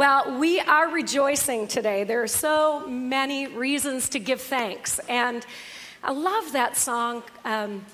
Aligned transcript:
Well, 0.00 0.38
we 0.38 0.58
are 0.60 0.88
rejoicing 0.88 1.68
today. 1.68 2.04
There 2.04 2.22
are 2.22 2.26
so 2.26 2.86
many 2.88 3.48
reasons 3.48 4.08
to 4.08 4.18
give 4.18 4.40
thanks. 4.40 4.98
And 5.10 5.44
I 6.02 6.12
love 6.12 6.52
that 6.52 6.78
song, 6.78 7.22
um, 7.44 7.84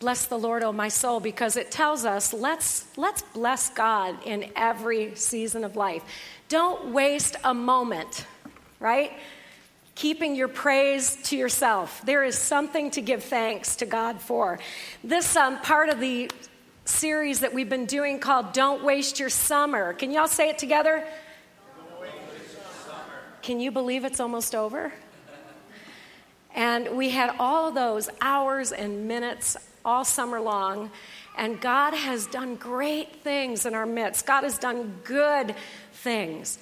Bless 0.00 0.24
the 0.24 0.38
Lord, 0.38 0.62
O 0.62 0.72
my 0.72 0.88
soul, 0.88 1.20
because 1.20 1.58
it 1.58 1.70
tells 1.70 2.06
us 2.06 2.32
let's, 2.32 2.86
let's 2.96 3.20
bless 3.20 3.68
God 3.68 4.16
in 4.24 4.50
every 4.56 5.16
season 5.16 5.64
of 5.64 5.76
life. 5.76 6.02
Don't 6.48 6.94
waste 6.94 7.36
a 7.44 7.52
moment, 7.52 8.24
right? 8.80 9.12
Keeping 9.96 10.34
your 10.34 10.48
praise 10.48 11.18
to 11.24 11.36
yourself. 11.36 12.00
There 12.06 12.24
is 12.24 12.38
something 12.38 12.90
to 12.92 13.02
give 13.02 13.22
thanks 13.22 13.76
to 13.76 13.84
God 13.84 14.18
for. 14.22 14.60
This 15.04 15.36
um, 15.36 15.58
part 15.58 15.90
of 15.90 16.00
the 16.00 16.30
series 16.88 17.40
that 17.40 17.52
we've 17.52 17.68
been 17.68 17.86
doing 17.86 18.18
called 18.18 18.52
Don't 18.52 18.82
Waste 18.82 19.20
Your 19.20 19.28
Summer. 19.28 19.92
Can 19.92 20.10
y'all 20.10 20.26
say 20.26 20.48
it 20.48 20.58
together? 20.58 21.04
Can 23.42 23.60
you 23.60 23.70
believe 23.70 24.04
it's 24.04 24.20
almost 24.20 24.54
over? 24.54 24.92
And 26.54 26.96
we 26.96 27.10
had 27.10 27.34
all 27.38 27.70
those 27.70 28.08
hours 28.20 28.72
and 28.72 29.06
minutes 29.06 29.56
all 29.84 30.04
summer 30.04 30.40
long. 30.40 30.90
And 31.36 31.60
God 31.60 31.94
has 31.94 32.26
done 32.26 32.56
great 32.56 33.16
things 33.16 33.64
in 33.64 33.74
our 33.74 33.86
midst. 33.86 34.26
God 34.26 34.42
has 34.42 34.58
done 34.58 34.98
good 35.04 35.54
things. 35.92 36.58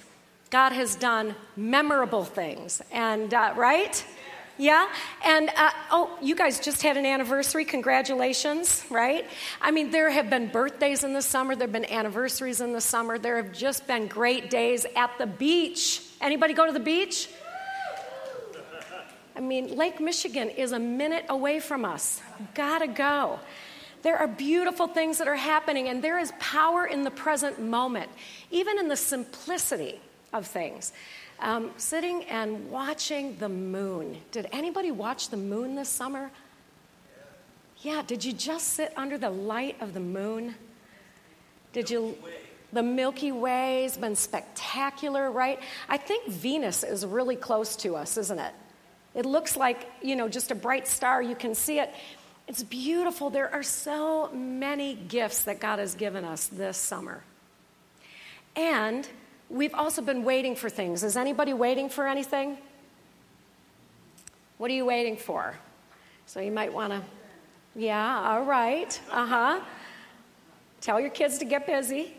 God 0.49 0.71
has 0.71 0.95
done 0.95 1.35
memorable 1.55 2.23
things. 2.23 2.81
And, 2.91 3.33
uh, 3.33 3.53
right? 3.55 4.05
Yeah? 4.57 4.87
And, 5.23 5.49
uh, 5.55 5.69
oh, 5.91 6.17
you 6.21 6.35
guys 6.35 6.59
just 6.59 6.81
had 6.81 6.97
an 6.97 7.05
anniversary. 7.05 7.63
Congratulations, 7.63 8.83
right? 8.89 9.25
I 9.61 9.71
mean, 9.71 9.91
there 9.91 10.09
have 10.09 10.29
been 10.29 10.47
birthdays 10.47 11.03
in 11.03 11.13
the 11.13 11.21
summer, 11.21 11.55
there 11.55 11.67
have 11.67 11.73
been 11.73 11.91
anniversaries 11.91 12.59
in 12.61 12.73
the 12.73 12.81
summer, 12.81 13.19
there 13.19 13.37
have 13.37 13.53
just 13.53 13.85
been 13.85 14.07
great 14.07 14.49
days 14.49 14.85
at 14.95 15.11
the 15.17 15.27
beach. 15.27 16.01
Anybody 16.21 16.53
go 16.53 16.65
to 16.65 16.71
the 16.71 16.79
beach? 16.79 17.29
I 19.35 19.39
mean, 19.39 19.75
Lake 19.75 19.99
Michigan 19.99 20.49
is 20.49 20.71
a 20.71 20.79
minute 20.79 21.25
away 21.29 21.59
from 21.59 21.85
us. 21.85 22.21
Gotta 22.55 22.87
go. 22.87 23.39
There 24.01 24.17
are 24.17 24.27
beautiful 24.27 24.87
things 24.87 25.19
that 25.19 25.27
are 25.27 25.35
happening, 25.35 25.87
and 25.89 26.03
there 26.03 26.17
is 26.17 26.33
power 26.39 26.85
in 26.85 27.03
the 27.03 27.11
present 27.11 27.59
moment, 27.61 28.09
even 28.49 28.79
in 28.79 28.87
the 28.87 28.95
simplicity 28.95 29.99
of 30.33 30.47
things. 30.47 30.91
Um, 31.39 31.71
sitting 31.77 32.23
and 32.25 32.71
watching 32.71 33.37
the 33.37 33.49
moon. 33.49 34.17
Did 34.31 34.47
anybody 34.51 34.91
watch 34.91 35.29
the 35.29 35.37
moon 35.37 35.75
this 35.75 35.89
summer? 35.89 36.31
Yeah, 37.81 38.01
did 38.05 38.25
you 38.25 38.33
just 38.33 38.69
sit 38.69 38.91
under 38.97 39.17
the 39.17 39.29
light 39.29 39.79
of 39.81 39.93
the 39.93 39.99
moon? 39.99 40.55
Did 41.73 41.89
you? 41.89 42.17
The 42.73 42.83
Milky 42.83 43.31
Way 43.31 43.83
has 43.83 43.97
been 43.97 44.15
spectacular, 44.15 45.31
right? 45.31 45.59
I 45.87 45.97
think 45.97 46.27
Venus 46.27 46.83
is 46.83 47.05
really 47.05 47.35
close 47.35 47.75
to 47.77 47.95
us, 47.95 48.17
isn't 48.17 48.39
it? 48.39 48.53
It 49.15 49.25
looks 49.25 49.55
like, 49.55 49.89
you 50.01 50.15
know, 50.15 50.27
just 50.27 50.51
a 50.51 50.55
bright 50.55 50.87
star. 50.87 51.21
You 51.21 51.35
can 51.35 51.55
see 51.55 51.79
it. 51.79 51.93
It's 52.47 52.63
beautiful. 52.63 53.29
There 53.29 53.51
are 53.53 53.63
so 53.63 54.29
many 54.33 54.95
gifts 54.95 55.43
that 55.43 55.59
God 55.59 55.79
has 55.79 55.95
given 55.95 56.25
us 56.25 56.47
this 56.47 56.77
summer. 56.77 57.23
And 58.55 59.07
We've 59.49 59.73
also 59.73 60.01
been 60.01 60.23
waiting 60.23 60.55
for 60.55 60.69
things. 60.69 61.03
Is 61.03 61.15
anybody 61.15 61.53
waiting 61.53 61.89
for 61.89 62.07
anything? 62.07 62.57
What 64.57 64.69
are 64.71 64.73
you 64.73 64.85
waiting 64.85 65.17
for? 65.17 65.55
So 66.25 66.39
you 66.39 66.51
might 66.51 66.73
want 66.73 66.91
to, 66.91 67.01
yeah, 67.75 68.31
all 68.31 68.43
right, 68.43 68.99
uh 69.11 69.25
huh. 69.25 69.59
Tell 70.81 70.99
your 70.99 71.09
kids 71.09 71.37
to 71.39 71.45
get 71.45 71.65
busy. 71.65 72.13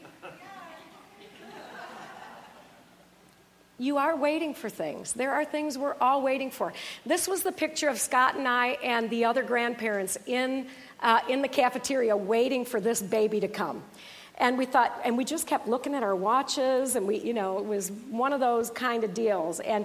You 3.80 3.98
are 3.98 4.16
waiting 4.16 4.54
for 4.54 4.68
things. 4.68 5.12
There 5.12 5.32
are 5.32 5.44
things 5.44 5.78
we're 5.78 5.94
all 6.00 6.20
waiting 6.20 6.50
for. 6.50 6.72
This 7.06 7.28
was 7.28 7.44
the 7.44 7.52
picture 7.52 7.88
of 7.88 8.00
Scott 8.00 8.36
and 8.36 8.48
I 8.48 8.70
and 8.82 9.08
the 9.08 9.24
other 9.24 9.44
grandparents 9.44 10.18
in, 10.26 10.66
uh, 11.00 11.20
in 11.28 11.42
the 11.42 11.48
cafeteria 11.48 12.16
waiting 12.16 12.64
for 12.64 12.80
this 12.80 13.00
baby 13.00 13.38
to 13.38 13.46
come. 13.46 13.84
And 14.38 14.56
we 14.56 14.66
thought, 14.66 14.98
and 15.04 15.18
we 15.18 15.24
just 15.24 15.46
kept 15.46 15.66
looking 15.66 15.94
at 15.94 16.04
our 16.04 16.14
watches, 16.14 16.94
and 16.94 17.06
we, 17.06 17.18
you 17.18 17.34
know, 17.34 17.58
it 17.58 17.64
was 17.64 17.90
one 17.90 18.32
of 18.32 18.38
those 18.38 18.70
kind 18.70 19.02
of 19.02 19.12
deals. 19.12 19.58
And 19.58 19.84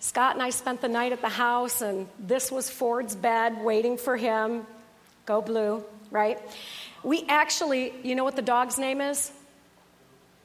Scott 0.00 0.34
and 0.34 0.42
I 0.42 0.48
spent 0.50 0.80
the 0.80 0.88
night 0.88 1.12
at 1.12 1.20
the 1.20 1.28
house, 1.28 1.82
and 1.82 2.08
this 2.18 2.50
was 2.50 2.70
Ford's 2.70 3.14
bed 3.14 3.62
waiting 3.62 3.98
for 3.98 4.16
him. 4.16 4.66
Go 5.26 5.42
blue, 5.42 5.84
right? 6.10 6.38
We 7.02 7.26
actually, 7.28 7.92
you 8.02 8.14
know 8.14 8.24
what 8.24 8.36
the 8.36 8.42
dog's 8.42 8.78
name 8.78 9.02
is? 9.02 9.30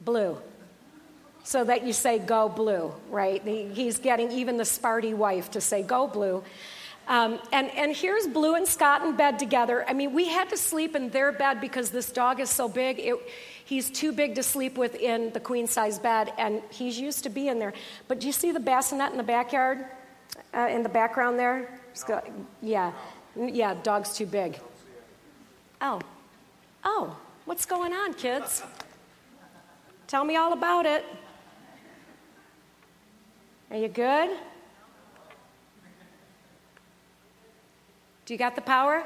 Blue. 0.02 0.36
So 1.44 1.64
that 1.64 1.86
you 1.86 1.94
say 1.94 2.18
go 2.18 2.50
blue, 2.50 2.92
right? 3.08 3.42
He's 3.42 3.98
getting 3.98 4.32
even 4.32 4.58
the 4.58 4.64
Sparty 4.64 5.14
wife 5.14 5.52
to 5.52 5.62
say 5.62 5.82
go 5.82 6.06
blue. 6.06 6.44
Um, 7.08 7.38
and, 7.52 7.70
and 7.70 7.94
here's 7.94 8.26
Blue 8.26 8.56
and 8.56 8.66
Scott 8.66 9.02
in 9.02 9.14
bed 9.14 9.38
together. 9.38 9.84
I 9.88 9.92
mean, 9.92 10.12
we 10.12 10.28
had 10.28 10.50
to 10.50 10.56
sleep 10.56 10.96
in 10.96 11.10
their 11.10 11.30
bed 11.30 11.60
because 11.60 11.90
this 11.90 12.10
dog 12.10 12.40
is 12.40 12.50
so 12.50 12.68
big. 12.68 12.98
It, 12.98 13.14
he's 13.64 13.90
too 13.90 14.10
big 14.10 14.34
to 14.34 14.42
sleep 14.42 14.76
with 14.76 14.96
in 14.96 15.32
the 15.32 15.38
queen 15.38 15.68
size 15.68 16.00
bed, 16.00 16.32
and 16.36 16.62
he's 16.70 16.98
used 16.98 17.22
to 17.22 17.28
be 17.28 17.46
in 17.46 17.60
there. 17.60 17.74
But 18.08 18.20
do 18.20 18.26
you 18.26 18.32
see 18.32 18.50
the 18.50 18.60
bassinet 18.60 19.12
in 19.12 19.18
the 19.18 19.22
backyard, 19.22 19.84
uh, 20.52 20.68
in 20.68 20.82
the 20.82 20.88
background 20.88 21.38
there? 21.38 21.78
Got, 22.06 22.28
yeah, 22.60 22.92
yeah, 23.36 23.74
dog's 23.82 24.14
too 24.14 24.26
big. 24.26 24.58
Oh, 25.80 26.00
oh, 26.84 27.16
what's 27.44 27.66
going 27.66 27.92
on, 27.92 28.14
kids? 28.14 28.62
Tell 30.08 30.24
me 30.24 30.36
all 30.36 30.52
about 30.52 30.86
it. 30.86 31.04
Are 33.70 33.76
you 33.76 33.88
good? 33.88 34.36
Do 38.26 38.34
you 38.34 38.38
got 38.38 38.56
the 38.56 38.60
power? 38.60 39.04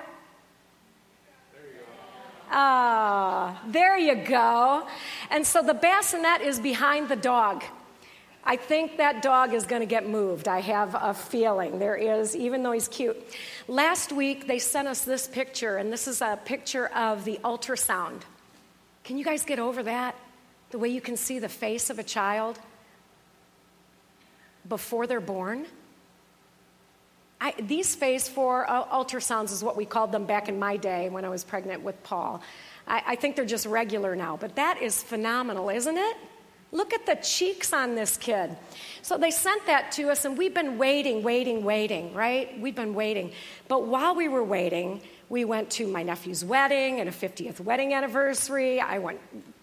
Ah, 2.51 3.63
there 3.67 3.97
you 3.99 4.15
go. 4.17 4.87
And 5.31 5.47
so 5.47 5.63
the 5.63 5.75
bassinet 5.75 6.41
is 6.41 6.59
behind 6.59 7.09
the 7.09 7.17
dog. 7.17 7.63
I 8.43 8.57
think 8.57 8.97
that 8.97 9.21
dog 9.21 9.53
is 9.53 9.67
going 9.67 9.83
to 9.83 9.87
get 9.87 10.09
moved. 10.09 10.49
I 10.49 10.61
have 10.61 10.97
a 10.99 11.13
feeling 11.13 11.79
there 11.79 11.95
is, 11.95 12.35
even 12.35 12.63
though 12.63 12.73
he's 12.73 12.89
cute. 12.89 13.17
Last 13.69 14.11
week, 14.11 14.47
they 14.47 14.59
sent 14.59 14.89
us 14.89 15.03
this 15.03 15.29
picture, 15.29 15.77
and 15.77 15.93
this 15.93 16.09
is 16.09 16.23
a 16.23 16.39
picture 16.45 16.87
of 16.89 17.27
the 17.27 17.39
ultrasound. 17.45 18.23
Can 19.05 19.19
you 19.19 19.25
guys 19.25 19.45
get 19.45 19.59
over 19.59 19.83
that? 19.83 20.17
The 20.71 20.79
way 20.79 20.89
you 20.89 21.03
can 21.03 21.19
see 21.19 21.39
the 21.39 21.49
face 21.49 21.91
of 21.91 21.99
a 21.99 22.03
child 22.03 22.59
before 24.67 25.07
they're 25.07 25.21
born? 25.21 25.67
I, 27.41 27.55
these 27.59 27.95
phase 27.95 28.29
four 28.29 28.69
uh, 28.69 28.85
ultrasounds 28.87 29.51
is 29.53 29.65
what 29.65 29.77
we 29.77 29.87
called 29.87 30.13
them 30.13 30.27
back 30.27 30.49
in 30.49 30.59
my 30.59 30.77
day 30.77 31.09
when 31.09 31.25
I 31.25 31.31
was 31.31 31.43
pregnant 31.43 31.83
with 31.83 32.01
Paul. 32.03 32.43
I, 32.87 33.03
I 33.09 33.17
think 33.17 33.37
they're 33.37 33.45
just 33.47 33.67
regular 33.67 34.15
now, 34.15 34.37
but 34.37 34.57
that 34.57 34.83
is 34.83 35.03
phenomenal, 35.03 35.71
isn't 35.71 35.97
it? 35.97 36.17
Look 36.73 36.93
at 36.93 37.05
the 37.07 37.17
cheeks 37.17 37.73
on 37.73 37.95
this 37.95 38.17
kid. 38.17 38.57
So 39.03 39.19
they 39.19 39.31
sent 39.31 39.67
that 39.67 39.91
to 39.93 40.11
us, 40.11 40.25
and 40.25 40.39
we've 40.39 40.55
been 40.55 40.79
waiting, 40.79 41.23
waiting, 41.23 41.65
waiting, 41.65 42.15
right? 42.15 42.61
We've 42.61 42.77
been 42.77 42.95
waiting. 42.95 43.33
But 43.67 43.87
while 43.87 44.15
we 44.15 44.29
were 44.29 44.45
waiting, 44.45 45.01
we 45.29 45.45
went 45.45 45.71
to 45.71 45.87
my 45.89 46.03
nephew's 46.03 46.45
wedding 46.45 47.01
and 47.01 47.09
a 47.09 47.13
50th 47.13 47.59
wedding 47.61 47.95
anniversary. 47.95 48.81
I 48.81 48.99
went 48.99 49.19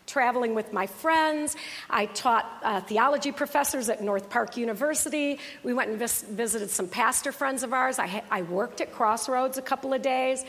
traveling 0.08 0.56
with 0.56 0.74
my 0.74 0.88
friends. 0.88 1.56
I 1.90 2.08
taught 2.08 2.46
uh, 2.64 2.82
theology 2.82 3.32
professors 3.32 3.90
at 3.90 4.02
North 4.02 4.30
Park 4.30 4.58
University. 4.58 5.40
We 5.64 5.74
went 5.74 5.92
and 5.92 6.00
vis- 6.00 6.24
visited 6.24 6.72
some 6.72 6.88
pastor 6.88 7.32
friends 7.32 7.62
of 7.62 7.74
ours. 7.74 8.00
I, 8.00 8.08
ha- 8.08 8.24
I, 8.32 8.42
worked 8.42 8.82
at 8.82 8.94
Crossroads 8.94 9.58
a 9.58 9.62
couple 9.62 9.94
of 9.94 10.02
days 10.02 10.44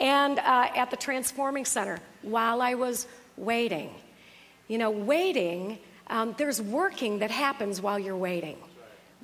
and 0.00 0.38
uh, 0.38 0.68
at 0.74 0.90
the 0.90 0.96
Transforming 0.96 1.66
Center 1.66 1.98
while 2.22 2.60
I 2.60 2.74
was 2.74 3.06
waiting. 3.36 3.90
You 4.66 4.78
know, 4.78 4.90
waiting, 4.90 5.78
um, 6.08 6.34
there's 6.38 6.60
working 6.60 7.20
that 7.20 7.30
happens 7.30 7.80
while 7.80 7.98
you're 7.98 8.16
waiting 8.16 8.56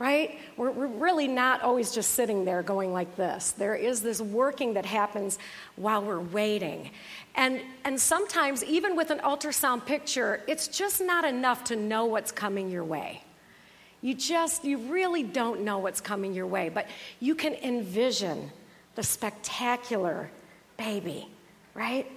right? 0.01 0.39
We're, 0.57 0.71
we're, 0.71 0.87
really 0.87 1.29
not 1.29 1.61
always 1.61 1.93
just 1.93 2.13
sitting 2.13 2.47
there 2.47 2.63
going 2.63 2.91
like 2.91 3.17
this. 3.17 3.51
There 3.53 3.75
is 3.75 4.01
this 4.01 4.19
working 4.19 4.73
that 4.75 4.87
happens 4.87 5.39
while 5.77 6.03
we're 6.03 6.19
waiting. 6.19 6.91
And, 7.35 7.61
and 7.85 8.01
sometimes, 8.01 8.65
even 8.65 8.97
with 8.97 9.11
an 9.11 9.19
ultrasound 9.19 9.85
picture, 9.85 10.41
it's 10.49 10.69
just 10.69 11.03
not 11.03 11.27
enough 11.27 11.65
to 11.65 11.77
know 11.77 12.07
what's 12.07 12.33
coming 12.33 12.71
your 12.71 12.83
way. 12.83 13.23
You 14.01 14.15
just, 14.15 14.65
you 14.65 14.79
really 14.79 15.23
don't 15.23 15.61
know 15.61 15.79
what's 15.79 16.01
coming 16.01 16.33
your 16.33 16.47
way, 16.47 16.71
but 16.71 16.87
you 17.21 17.35
can 17.35 17.53
envision 17.57 18.51
the 18.95 19.03
spectacular 19.03 20.31
baby, 20.79 21.29
right? 21.75 22.11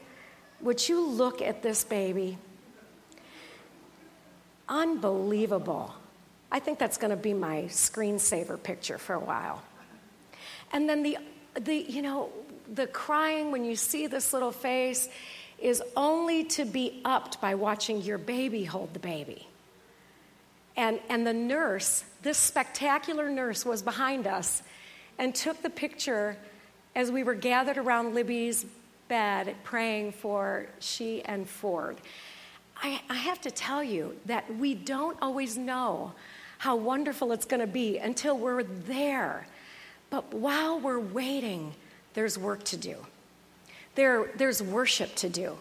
Would 0.62 0.88
you 0.88 1.06
look 1.06 1.42
at 1.42 1.62
this 1.62 1.84
baby? 1.84 2.38
Unbelievable. 4.70 5.94
I 6.54 6.60
think 6.60 6.78
that's 6.78 6.98
going 6.98 7.10
to 7.10 7.18
be 7.18 7.34
my 7.34 7.64
screensaver 7.64 8.62
picture 8.62 9.00
for 9.00 9.16
a 9.16 9.20
while. 9.20 9.64
And 10.72 10.88
then 10.88 11.02
the, 11.02 11.18
the, 11.60 11.76
you 11.76 12.04
know, 12.04 12.30
the 12.72 12.86
crying 12.86 13.52
when 13.52 13.66
you 13.66 13.76
see 13.76 14.06
this 14.06 14.34
little 14.34 14.52
face 14.52 15.10
is 15.58 15.82
only 15.98 16.44
to 16.44 16.64
be 16.64 17.02
upped 17.04 17.42
by 17.42 17.56
watching 17.56 18.02
your 18.04 18.20
baby 18.20 18.66
hold 18.66 18.94
the 18.94 19.00
baby. 19.00 19.48
And, 20.78 21.00
and 21.10 21.26
the 21.26 21.34
nurse, 21.34 22.04
this 22.22 22.38
spectacular 22.38 23.30
nurse, 23.30 23.66
was 23.66 23.82
behind 23.82 24.28
us 24.28 24.62
and 25.18 25.34
took 25.34 25.62
the 25.64 25.70
picture 25.72 26.38
as 26.96 27.12
we 27.12 27.24
were 27.24 27.36
gathered 27.36 27.80
around 27.80 28.14
Libby's 28.14 28.64
bed 29.08 29.56
praying 29.64 30.12
for 30.12 30.68
she 30.80 31.24
and 31.24 31.50
Ford. 31.50 31.98
I, 32.82 33.02
I 33.10 33.16
have 33.16 33.42
to 33.42 33.52
tell 33.52 33.84
you 33.84 34.18
that 34.26 34.56
we 34.58 34.76
don't 34.76 35.18
always 35.20 35.58
know 35.58 36.14
how 36.58 36.76
wonderful 36.76 37.32
it's 37.32 37.46
going 37.46 37.60
to 37.60 37.68
be 37.68 37.98
until 37.98 38.38
we're 38.38 38.64
there. 38.64 39.48
But 40.10 40.34
while 40.34 40.80
we're 40.80 41.00
waiting, 41.00 41.74
there's 42.14 42.38
work 42.38 42.64
to 42.66 42.78
do. 42.78 42.98
There, 43.96 44.30
there's 44.36 44.62
worship 44.62 45.16
to 45.16 45.30
do. 45.30 45.58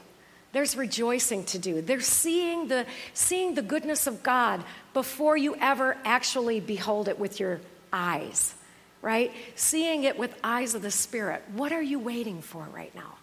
There's 0.53 0.77
rejoicing 0.77 1.45
to 1.47 1.59
do. 1.59 1.81
There's 1.81 2.07
seeing 2.07 2.69
the, 2.69 2.87
seeing 3.15 3.55
the 3.55 3.63
goodness 3.63 4.07
of 4.07 4.23
God 4.23 4.63
before 4.93 5.37
you 5.37 5.57
ever 5.57 5.97
actually 6.05 6.61
behold 6.61 7.09
it 7.09 7.19
with 7.19 7.41
your 7.41 7.61
eyes, 7.93 8.55
right? 9.01 9.33
Seeing 9.55 10.05
it 10.05 10.19
with 10.19 10.39
eyes 10.45 10.75
of 10.75 10.83
the 10.83 10.91
Spirit. 10.91 11.43
What 11.55 11.73
are 11.73 11.83
you 11.83 11.99
waiting 11.99 12.43
for 12.43 12.67
right 12.75 12.95
now? 12.95 13.15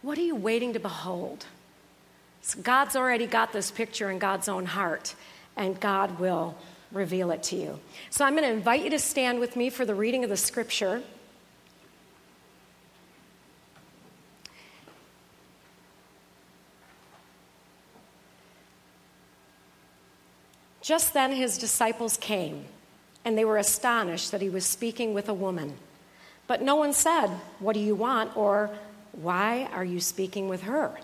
What 0.00 0.16
are 0.16 0.22
you 0.22 0.36
waiting 0.36 0.72
to 0.72 0.80
behold? 0.80 1.44
So 2.40 2.60
God's 2.62 2.96
already 2.96 3.26
got 3.26 3.52
this 3.52 3.70
picture 3.70 4.10
in 4.10 4.18
God's 4.18 4.48
own 4.48 4.66
heart, 4.66 5.14
and 5.56 5.78
God 5.78 6.18
will 6.18 6.56
reveal 6.92 7.30
it 7.30 7.42
to 7.44 7.56
you. 7.56 7.78
So 8.10 8.24
I'm 8.24 8.34
going 8.34 8.48
to 8.48 8.52
invite 8.52 8.82
you 8.82 8.90
to 8.90 8.98
stand 8.98 9.40
with 9.40 9.56
me 9.56 9.70
for 9.70 9.84
the 9.84 9.94
reading 9.94 10.24
of 10.24 10.30
the 10.30 10.36
scripture. 10.36 11.02
Just 20.80 21.14
then 21.14 21.32
his 21.32 21.58
disciples 21.58 22.16
came, 22.16 22.64
and 23.24 23.36
they 23.36 23.44
were 23.44 23.58
astonished 23.58 24.30
that 24.30 24.40
he 24.40 24.48
was 24.48 24.64
speaking 24.64 25.14
with 25.14 25.28
a 25.28 25.34
woman. 25.34 25.74
But 26.46 26.62
no 26.62 26.76
one 26.76 26.92
said, 26.92 27.26
What 27.58 27.72
do 27.72 27.80
you 27.80 27.96
want? 27.96 28.36
or 28.36 28.70
Why 29.10 29.68
are 29.72 29.84
you 29.84 29.98
speaking 29.98 30.48
with 30.48 30.62
her? 30.62 30.96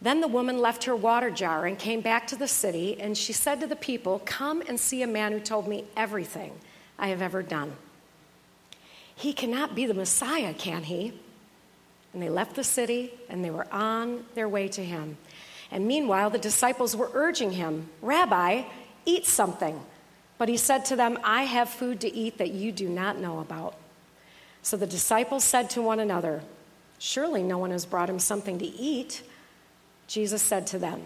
Then 0.00 0.20
the 0.20 0.28
woman 0.28 0.58
left 0.58 0.84
her 0.84 0.94
water 0.94 1.30
jar 1.30 1.66
and 1.66 1.78
came 1.78 2.00
back 2.00 2.26
to 2.28 2.36
the 2.36 2.48
city, 2.48 3.00
and 3.00 3.16
she 3.16 3.32
said 3.32 3.60
to 3.60 3.66
the 3.66 3.76
people, 3.76 4.20
Come 4.24 4.62
and 4.68 4.78
see 4.78 5.02
a 5.02 5.06
man 5.06 5.32
who 5.32 5.40
told 5.40 5.66
me 5.66 5.84
everything 5.96 6.52
I 6.98 7.08
have 7.08 7.22
ever 7.22 7.42
done. 7.42 7.72
He 9.14 9.32
cannot 9.32 9.74
be 9.74 9.86
the 9.86 9.94
Messiah, 9.94 10.52
can 10.52 10.82
he? 10.84 11.14
And 12.12 12.22
they 12.22 12.28
left 12.28 12.54
the 12.54 12.64
city 12.64 13.12
and 13.28 13.44
they 13.44 13.50
were 13.50 13.66
on 13.72 14.24
their 14.34 14.48
way 14.48 14.68
to 14.68 14.84
him. 14.84 15.16
And 15.70 15.86
meanwhile, 15.86 16.30
the 16.30 16.38
disciples 16.38 16.94
were 16.94 17.10
urging 17.12 17.52
him, 17.52 17.88
Rabbi, 18.00 18.62
eat 19.04 19.26
something. 19.26 19.80
But 20.38 20.48
he 20.48 20.56
said 20.56 20.84
to 20.86 20.96
them, 20.96 21.18
I 21.24 21.44
have 21.44 21.68
food 21.68 22.00
to 22.00 22.14
eat 22.14 22.38
that 22.38 22.50
you 22.50 22.72
do 22.72 22.88
not 22.88 23.18
know 23.18 23.40
about. 23.40 23.74
So 24.62 24.76
the 24.76 24.86
disciples 24.86 25.44
said 25.44 25.70
to 25.70 25.82
one 25.82 26.00
another, 26.00 26.42
Surely 26.98 27.42
no 27.42 27.58
one 27.58 27.70
has 27.70 27.86
brought 27.86 28.10
him 28.10 28.18
something 28.18 28.58
to 28.58 28.66
eat. 28.66 29.22
Jesus 30.06 30.42
said 30.42 30.66
to 30.68 30.78
them, 30.78 31.02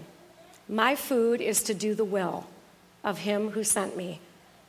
My 0.69 0.95
food 0.95 1.41
is 1.41 1.63
to 1.65 1.75
do 1.75 1.95
the 1.95 2.05
will 2.05 2.47
of 3.03 3.19
him 3.19 3.51
who 3.51 3.65
sent 3.65 3.97
me 3.97 4.21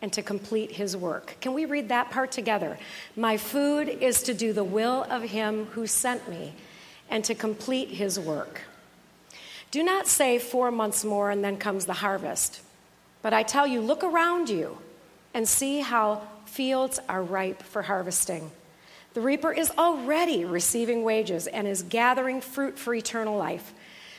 and 0.02 0.12
to 0.14 0.22
complete 0.22 0.72
his 0.72 0.98
work. 0.98 1.36
Can 1.42 1.54
we 1.54 1.66
read 1.66 1.90
that 1.90 2.10
part 2.10 2.32
together? 2.32 2.80
My 3.16 3.38
food 3.38 3.88
is 3.88 4.24
to 4.24 4.34
do 4.34 4.52
the 4.54 4.64
will 4.64 5.06
of 5.10 5.24
him 5.24 5.66
who 5.68 5.86
sent 5.86 6.28
me 6.30 6.54
and 7.10 7.24
to 7.26 7.36
complete 7.36 7.90
his 7.90 8.20
work. 8.20 8.62
Do 9.70 9.84
not 9.84 10.08
say 10.08 10.40
four 10.40 10.72
months 10.72 11.06
more 11.06 11.30
and 11.30 11.44
then 11.44 11.58
comes 11.58 11.86
the 11.86 11.94
harvest. 11.94 12.62
But 13.22 13.34
I 13.34 13.44
tell 13.44 13.68
you, 13.68 13.80
look 13.82 14.04
around 14.04 14.50
you 14.50 14.78
and 15.34 15.48
see 15.48 15.82
how 15.82 16.24
fields 16.46 17.00
are 17.08 17.24
ripe 17.24 17.62
for 17.62 17.84
harvesting. 17.84 18.52
The 19.14 19.22
reaper 19.22 19.52
is 19.52 19.72
already 19.78 20.46
receiving 20.46 21.04
wages 21.04 21.48
and 21.48 21.68
is 21.68 21.84
gathering 21.84 22.42
fruit 22.42 22.80
for 22.80 22.94
eternal 22.94 23.38
life 23.38 23.74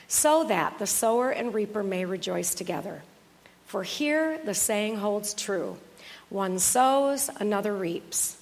so 0.07 0.43
that 0.45 0.79
the 0.79 0.87
sower 0.87 1.29
and 1.29 1.53
reaper 1.53 1.83
may 1.83 2.05
rejoice 2.05 2.53
together. 2.53 3.01
For 3.65 3.83
here 3.83 4.39
the 4.43 4.53
saying 4.53 4.97
holds 4.97 5.33
true 5.33 5.77
one 6.29 6.57
sows, 6.57 7.29
another 7.39 7.75
reaps. 7.75 8.37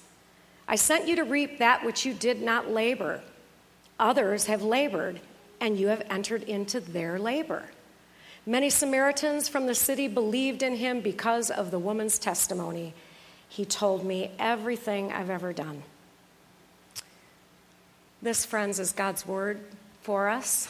I 0.66 0.76
sent 0.76 1.06
you 1.06 1.16
to 1.16 1.24
reap 1.24 1.58
that 1.58 1.84
which 1.84 2.06
you 2.06 2.14
did 2.14 2.40
not 2.40 2.70
labor. 2.70 3.20
Others 3.98 4.46
have 4.46 4.62
labored, 4.62 5.20
and 5.60 5.78
you 5.78 5.88
have 5.88 6.06
entered 6.08 6.42
into 6.44 6.80
their 6.80 7.18
labor. 7.18 7.64
Many 8.46 8.70
Samaritans 8.70 9.48
from 9.48 9.66
the 9.66 9.74
city 9.74 10.08
believed 10.08 10.62
in 10.62 10.76
him 10.76 11.00
because 11.00 11.50
of 11.50 11.70
the 11.70 11.78
woman's 11.78 12.18
testimony. 12.18 12.94
He 13.48 13.64
told 13.64 14.04
me 14.04 14.30
everything 14.38 15.12
I've 15.12 15.30
ever 15.30 15.52
done. 15.52 15.82
This, 18.22 18.46
friends, 18.46 18.78
is 18.78 18.92
God's 18.92 19.26
word 19.26 19.60
for 20.00 20.28
us. 20.28 20.68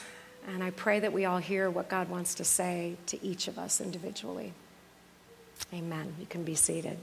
And 0.48 0.62
I 0.62 0.70
pray 0.70 1.00
that 1.00 1.12
we 1.12 1.24
all 1.24 1.38
hear 1.38 1.70
what 1.70 1.88
God 1.88 2.08
wants 2.08 2.34
to 2.36 2.44
say 2.44 2.96
to 3.06 3.24
each 3.24 3.48
of 3.48 3.58
us 3.58 3.80
individually. 3.80 4.52
Amen. 5.72 6.14
You 6.18 6.26
can 6.26 6.42
be 6.42 6.54
seated. 6.54 6.98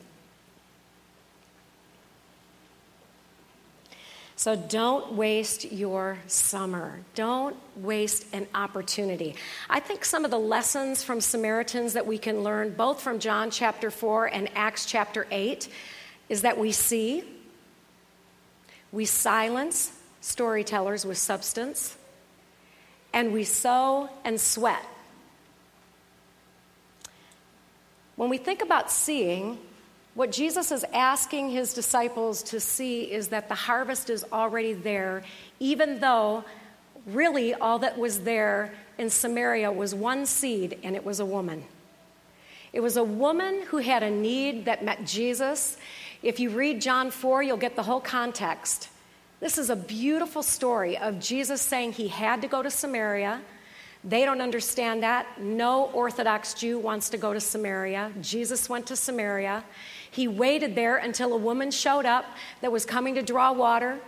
So 4.40 4.56
don't 4.56 5.16
waste 5.16 5.70
your 5.70 6.18
summer. 6.28 7.02
Don't 7.14 7.58
waste 7.76 8.26
an 8.32 8.48
opportunity. 8.56 9.36
I 9.70 9.82
think 9.82 10.06
some 10.06 10.24
of 10.24 10.32
the 10.32 10.40
lessons 10.40 11.04
from 11.04 11.20
Samaritans 11.20 11.92
that 11.92 12.08
we 12.08 12.18
can 12.18 12.42
learn, 12.42 12.72
both 12.74 13.02
from 13.02 13.20
John 13.20 13.52
chapter 13.52 13.92
4 13.92 14.28
and 14.28 14.50
Acts 14.56 14.86
chapter 14.86 15.28
8, 15.30 15.68
is 16.30 16.44
that 16.44 16.58
we 16.58 16.72
see, 16.72 17.26
we 18.94 19.04
silence 19.04 19.92
storytellers 20.22 21.06
with 21.06 21.18
substance, 21.18 21.98
and 23.14 23.34
we 23.34 23.44
sow 23.44 24.10
and 24.24 24.40
sweat. 24.40 24.86
When 28.16 28.30
we 28.30 28.38
think 28.38 28.62
about 28.62 28.92
seeing, 28.92 29.58
what 30.14 30.32
Jesus 30.32 30.72
is 30.72 30.84
asking 30.94 31.52
his 31.52 31.74
disciples 31.74 32.44
to 32.44 32.60
see 32.60 33.04
is 33.04 33.30
that 33.30 33.48
the 33.48 33.56
harvest 33.56 34.10
is 34.10 34.26
already 34.34 34.74
there, 34.74 35.24
even 35.60 36.00
though 36.00 36.44
really 37.08 37.54
all 37.54 37.80
that 37.80 37.98
was 37.98 38.22
there 38.22 38.74
in 38.98 39.10
Samaria 39.10 39.72
was 39.72 39.96
one 39.96 40.26
seed, 40.26 40.78
and 40.84 40.96
it 40.96 41.06
was 41.06 41.22
a 41.22 41.26
woman. 41.26 41.64
It 42.74 42.82
was 42.82 42.98
a 42.98 43.04
woman 43.04 43.64
who 43.68 43.78
had 43.78 44.04
a 44.04 44.12
need 44.12 44.66
that 44.66 44.84
met 44.84 45.06
Jesus. 45.06 45.78
If 46.22 46.40
you 46.40 46.50
read 46.50 46.82
John 46.82 47.12
4, 47.12 47.42
you'll 47.42 47.58
get 47.58 47.76
the 47.76 47.84
whole 47.84 48.02
context. 48.02 48.90
This 49.40 49.58
is 49.58 49.70
a 49.70 49.76
beautiful 49.76 50.44
story 50.44 50.98
of 50.98 51.22
Jesus 51.22 51.62
saying 51.62 51.94
he 51.94 52.10
had 52.10 52.42
to 52.42 52.50
go 52.50 52.62
to 52.62 52.70
Samaria. 52.70 53.40
They 54.04 54.26
don't 54.26 54.42
understand 54.42 55.04
that. 55.04 55.42
No 55.42 55.86
Orthodox 55.92 56.54
Jew 56.54 56.78
wants 56.78 57.10
to 57.12 57.18
go 57.18 57.34
to 57.34 57.40
Samaria. 57.40 58.12
Jesus 58.20 58.68
went 58.68 58.88
to 58.88 58.98
Samaria. 58.98 59.64
He 60.12 60.28
waited 60.28 60.76
there 60.76 60.98
until 60.98 61.34
a 61.34 61.38
woman 61.38 61.72
showed 61.72 62.06
up 62.06 62.26
that 62.60 62.72
was 62.72 62.86
coming 62.86 63.16
to 63.16 63.22
draw 63.22 63.54
water. 63.54 64.00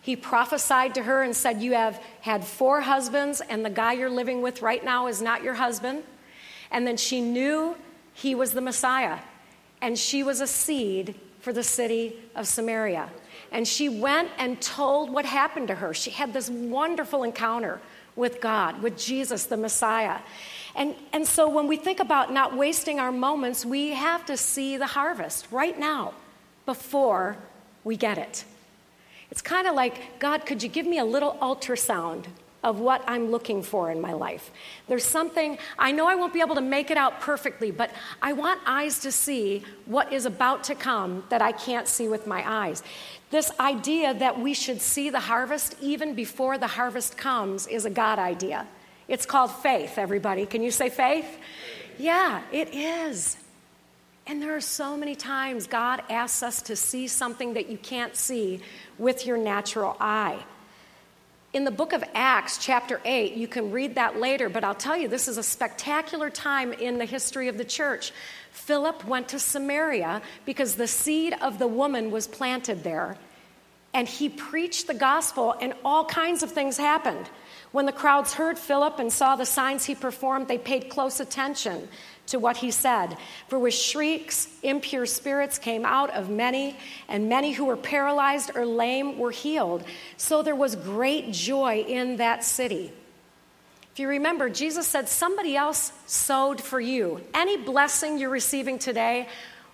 He 0.00 0.16
prophesied 0.16 0.94
to 0.94 1.02
her 1.02 1.22
and 1.22 1.36
said, 1.36 1.60
You 1.60 1.74
have 1.74 2.02
had 2.22 2.42
four 2.42 2.80
husbands, 2.80 3.42
and 3.42 3.62
the 3.62 3.70
guy 3.70 3.92
you're 3.92 4.08
living 4.08 4.40
with 4.40 4.62
right 4.62 4.82
now 4.82 5.06
is 5.06 5.20
not 5.20 5.42
your 5.42 5.54
husband. 5.54 6.02
And 6.70 6.86
then 6.86 6.96
she 6.96 7.20
knew 7.20 7.76
he 8.14 8.34
was 8.34 8.52
the 8.52 8.62
Messiah, 8.62 9.18
and 9.82 9.98
she 9.98 10.22
was 10.22 10.40
a 10.40 10.46
seed 10.46 11.14
for 11.40 11.52
the 11.52 11.62
city 11.62 12.16
of 12.34 12.46
Samaria. 12.46 13.10
And 13.50 13.66
she 13.66 13.88
went 13.88 14.30
and 14.38 14.60
told 14.60 15.10
what 15.10 15.24
happened 15.24 15.68
to 15.68 15.74
her. 15.74 15.94
She 15.94 16.10
had 16.10 16.32
this 16.32 16.50
wonderful 16.50 17.22
encounter 17.22 17.80
with 18.14 18.40
God, 18.40 18.82
with 18.82 18.98
Jesus, 18.98 19.46
the 19.46 19.56
Messiah. 19.56 20.18
And, 20.74 20.94
and 21.12 21.26
so 21.26 21.48
when 21.48 21.66
we 21.66 21.76
think 21.76 22.00
about 22.00 22.32
not 22.32 22.56
wasting 22.56 23.00
our 23.00 23.12
moments, 23.12 23.64
we 23.64 23.90
have 23.90 24.26
to 24.26 24.36
see 24.36 24.76
the 24.76 24.86
harvest 24.86 25.46
right 25.50 25.78
now 25.78 26.14
before 26.66 27.36
we 27.84 27.96
get 27.96 28.18
it. 28.18 28.44
It's 29.30 29.42
kind 29.42 29.66
of 29.66 29.74
like, 29.74 30.18
God, 30.18 30.46
could 30.46 30.62
you 30.62 30.68
give 30.68 30.86
me 30.86 30.98
a 30.98 31.04
little 31.04 31.36
ultrasound 31.40 32.26
of 32.64 32.80
what 32.80 33.04
I'm 33.06 33.30
looking 33.30 33.62
for 33.62 33.90
in 33.90 34.00
my 34.00 34.12
life. 34.12 34.50
There's 34.88 35.04
something, 35.04 35.58
I 35.78 35.92
know 35.92 36.06
I 36.06 36.16
won't 36.16 36.32
be 36.32 36.40
able 36.40 36.56
to 36.56 36.60
make 36.60 36.90
it 36.90 36.96
out 36.96 37.20
perfectly, 37.20 37.70
but 37.70 37.90
I 38.20 38.32
want 38.32 38.60
eyes 38.66 38.98
to 39.00 39.12
see 39.12 39.62
what 39.86 40.12
is 40.12 40.26
about 40.26 40.64
to 40.64 40.74
come 40.74 41.22
that 41.28 41.40
I 41.40 41.52
can't 41.52 41.86
see 41.86 42.08
with 42.08 42.26
my 42.26 42.42
eyes. 42.44 42.82
This 43.30 43.52
idea 43.60 44.12
that 44.14 44.40
we 44.40 44.54
should 44.54 44.80
see 44.80 45.08
the 45.08 45.20
harvest 45.20 45.76
even 45.80 46.14
before 46.14 46.58
the 46.58 46.66
harvest 46.66 47.16
comes 47.16 47.66
is 47.66 47.84
a 47.84 47.90
God 47.90 48.18
idea. 48.18 48.66
It's 49.06 49.24
called 49.24 49.52
faith, 49.52 49.96
everybody. 49.96 50.44
Can 50.44 50.62
you 50.62 50.70
say 50.70 50.90
faith? 50.90 51.38
Yeah, 51.98 52.42
it 52.52 52.74
is. 52.74 53.36
And 54.26 54.42
there 54.42 54.54
are 54.54 54.60
so 54.60 54.96
many 54.96 55.14
times 55.14 55.66
God 55.66 56.02
asks 56.10 56.42
us 56.42 56.60
to 56.62 56.76
see 56.76 57.08
something 57.08 57.54
that 57.54 57.70
you 57.70 57.78
can't 57.78 58.14
see 58.14 58.60
with 58.98 59.24
your 59.26 59.38
natural 59.38 59.96
eye. 60.00 60.44
In 61.54 61.64
the 61.64 61.70
book 61.70 61.94
of 61.94 62.04
Acts, 62.14 62.58
chapter 62.58 63.00
8, 63.06 63.32
you 63.32 63.48
can 63.48 63.70
read 63.70 63.94
that 63.94 64.20
later, 64.20 64.50
but 64.50 64.64
I'll 64.64 64.74
tell 64.74 64.98
you, 64.98 65.08
this 65.08 65.28
is 65.28 65.38
a 65.38 65.42
spectacular 65.42 66.28
time 66.28 66.74
in 66.74 66.98
the 66.98 67.06
history 67.06 67.48
of 67.48 67.56
the 67.56 67.64
church. 67.64 68.12
Philip 68.52 69.02
went 69.06 69.28
to 69.28 69.38
Samaria 69.38 70.20
because 70.44 70.74
the 70.74 70.86
seed 70.86 71.34
of 71.40 71.58
the 71.58 71.66
woman 71.66 72.10
was 72.10 72.26
planted 72.26 72.84
there. 72.84 73.16
And 73.94 74.06
he 74.06 74.28
preached 74.28 74.88
the 74.88 74.94
gospel, 74.94 75.54
and 75.58 75.72
all 75.86 76.04
kinds 76.04 76.42
of 76.42 76.52
things 76.52 76.76
happened. 76.76 77.30
When 77.70 77.86
the 77.86 77.92
crowds 77.92 78.34
heard 78.34 78.58
Philip 78.58 78.98
and 78.98 79.12
saw 79.12 79.36
the 79.36 79.44
signs 79.44 79.84
he 79.84 79.94
performed, 79.94 80.48
they 80.48 80.58
paid 80.58 80.88
close 80.88 81.20
attention 81.20 81.88
to 82.28 82.38
what 82.38 82.58
he 82.58 82.70
said. 82.70 83.16
For 83.48 83.58
with 83.58 83.74
shrieks, 83.74 84.48
impure 84.62 85.06
spirits 85.06 85.58
came 85.58 85.84
out 85.84 86.10
of 86.10 86.30
many, 86.30 86.76
and 87.08 87.28
many 87.28 87.52
who 87.52 87.66
were 87.66 87.76
paralyzed 87.76 88.52
or 88.54 88.64
lame 88.64 89.18
were 89.18 89.30
healed. 89.30 89.84
So 90.16 90.42
there 90.42 90.56
was 90.56 90.76
great 90.76 91.32
joy 91.32 91.84
in 91.86 92.16
that 92.16 92.44
city. 92.44 92.92
If 93.92 93.98
you 93.98 94.08
remember, 94.08 94.48
Jesus 94.48 94.86
said, 94.86 95.08
Somebody 95.08 95.56
else 95.56 95.92
sowed 96.06 96.60
for 96.60 96.80
you. 96.80 97.20
Any 97.34 97.56
blessing 97.56 98.18
you're 98.18 98.30
receiving 98.30 98.78
today 98.78 99.28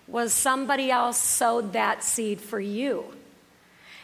was 0.09 0.33
somebody 0.33 0.91
else 0.91 1.19
sowed 1.19 1.75
that 1.75 2.03
seed 2.03 2.41
for 2.41 2.59
you. 2.59 3.05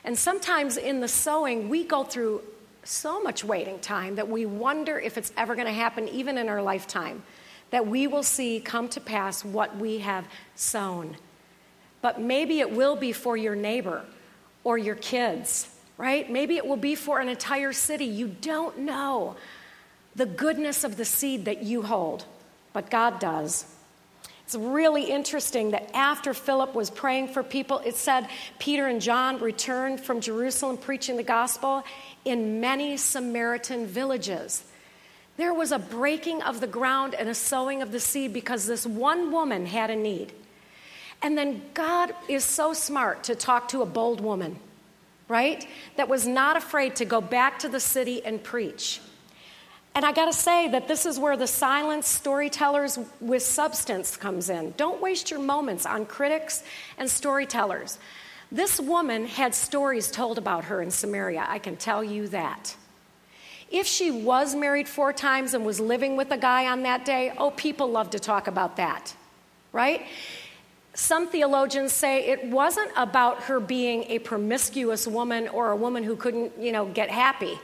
And 0.04 0.18
sometimes 0.18 0.76
in 0.76 1.00
the 1.00 1.08
sowing, 1.08 1.68
we 1.68 1.84
go 1.84 2.04
through 2.04 2.42
so 2.82 3.22
much 3.22 3.44
waiting 3.44 3.78
time 3.78 4.16
that 4.16 4.28
we 4.28 4.46
wonder 4.46 4.98
if 4.98 5.18
it's 5.18 5.32
ever 5.36 5.54
going 5.54 5.66
to 5.66 5.72
happen, 5.72 6.08
even 6.08 6.38
in 6.38 6.48
our 6.48 6.62
lifetime 6.62 7.22
that 7.70 7.86
we 7.86 8.06
will 8.06 8.22
see 8.22 8.60
come 8.60 8.88
to 8.88 9.00
pass 9.00 9.44
what 9.44 9.76
we 9.76 9.98
have 9.98 10.26
sown. 10.54 11.16
But 12.02 12.20
maybe 12.20 12.60
it 12.60 12.70
will 12.70 12.96
be 12.96 13.12
for 13.12 13.36
your 13.36 13.54
neighbor 13.54 14.04
or 14.64 14.76
your 14.76 14.96
kids, 14.96 15.68
right? 15.96 16.30
Maybe 16.30 16.56
it 16.56 16.66
will 16.66 16.76
be 16.76 16.94
for 16.94 17.20
an 17.20 17.28
entire 17.28 17.72
city. 17.72 18.06
You 18.06 18.28
don't 18.28 18.78
know 18.78 19.36
the 20.16 20.26
goodness 20.26 20.84
of 20.84 20.96
the 20.96 21.04
seed 21.04 21.44
that 21.44 21.62
you 21.62 21.82
hold, 21.82 22.24
but 22.72 22.90
God 22.90 23.20
does. 23.20 23.66
It's 24.50 24.56
really 24.56 25.04
interesting 25.04 25.70
that 25.70 25.94
after 25.94 26.34
Philip 26.34 26.74
was 26.74 26.90
praying 26.90 27.28
for 27.28 27.44
people, 27.44 27.78
it 27.84 27.94
said 27.94 28.26
Peter 28.58 28.88
and 28.88 29.00
John 29.00 29.38
returned 29.38 30.00
from 30.00 30.20
Jerusalem 30.20 30.76
preaching 30.76 31.16
the 31.16 31.22
gospel 31.22 31.84
in 32.24 32.60
many 32.60 32.96
Samaritan 32.96 33.86
villages. 33.86 34.64
There 35.36 35.54
was 35.54 35.70
a 35.70 35.78
breaking 35.78 36.42
of 36.42 36.60
the 36.60 36.66
ground 36.66 37.14
and 37.14 37.28
a 37.28 37.34
sowing 37.34 37.80
of 37.80 37.92
the 37.92 38.00
seed 38.00 38.32
because 38.32 38.66
this 38.66 38.84
one 38.84 39.30
woman 39.30 39.66
had 39.66 39.88
a 39.88 39.94
need. 39.94 40.32
And 41.22 41.38
then 41.38 41.62
God 41.72 42.12
is 42.26 42.42
so 42.42 42.72
smart 42.72 43.22
to 43.24 43.36
talk 43.36 43.68
to 43.68 43.82
a 43.82 43.86
bold 43.86 44.20
woman, 44.20 44.56
right? 45.28 45.64
That 45.94 46.08
was 46.08 46.26
not 46.26 46.56
afraid 46.56 46.96
to 46.96 47.04
go 47.04 47.20
back 47.20 47.60
to 47.60 47.68
the 47.68 47.78
city 47.78 48.24
and 48.24 48.42
preach. 48.42 49.00
And 49.94 50.04
I 50.04 50.12
got 50.12 50.26
to 50.26 50.32
say 50.32 50.68
that 50.68 50.86
this 50.86 51.04
is 51.04 51.18
where 51.18 51.36
the 51.36 51.46
silent 51.46 52.04
storytellers 52.04 52.98
with 53.20 53.42
substance 53.42 54.16
comes 54.16 54.48
in. 54.48 54.72
Don't 54.76 55.02
waste 55.02 55.30
your 55.30 55.40
moments 55.40 55.84
on 55.84 56.06
critics 56.06 56.62
and 56.96 57.10
storytellers. 57.10 57.98
This 58.52 58.80
woman 58.80 59.26
had 59.26 59.54
stories 59.54 60.10
told 60.10 60.38
about 60.38 60.64
her 60.64 60.82
in 60.82 60.90
Samaria, 60.90 61.44
I 61.48 61.58
can 61.58 61.76
tell 61.76 62.02
you 62.02 62.28
that. 62.28 62.76
If 63.70 63.86
she 63.86 64.10
was 64.10 64.54
married 64.54 64.88
four 64.88 65.12
times 65.12 65.54
and 65.54 65.64
was 65.64 65.78
living 65.78 66.16
with 66.16 66.32
a 66.32 66.38
guy 66.38 66.66
on 66.66 66.82
that 66.82 67.04
day, 67.04 67.32
oh, 67.38 67.52
people 67.52 67.88
love 67.88 68.10
to 68.10 68.18
talk 68.18 68.48
about 68.48 68.76
that, 68.76 69.14
right? 69.72 70.06
Some 70.94 71.28
theologians 71.28 71.92
say 71.92 72.26
it 72.26 72.44
wasn't 72.46 72.90
about 72.96 73.44
her 73.44 73.60
being 73.60 74.04
a 74.04 74.18
promiscuous 74.18 75.06
woman 75.06 75.46
or 75.48 75.70
a 75.70 75.76
woman 75.76 76.02
who 76.02 76.16
couldn't, 76.16 76.52
you 76.58 76.72
know, 76.72 76.86
get 76.86 77.10
happy. 77.10 77.60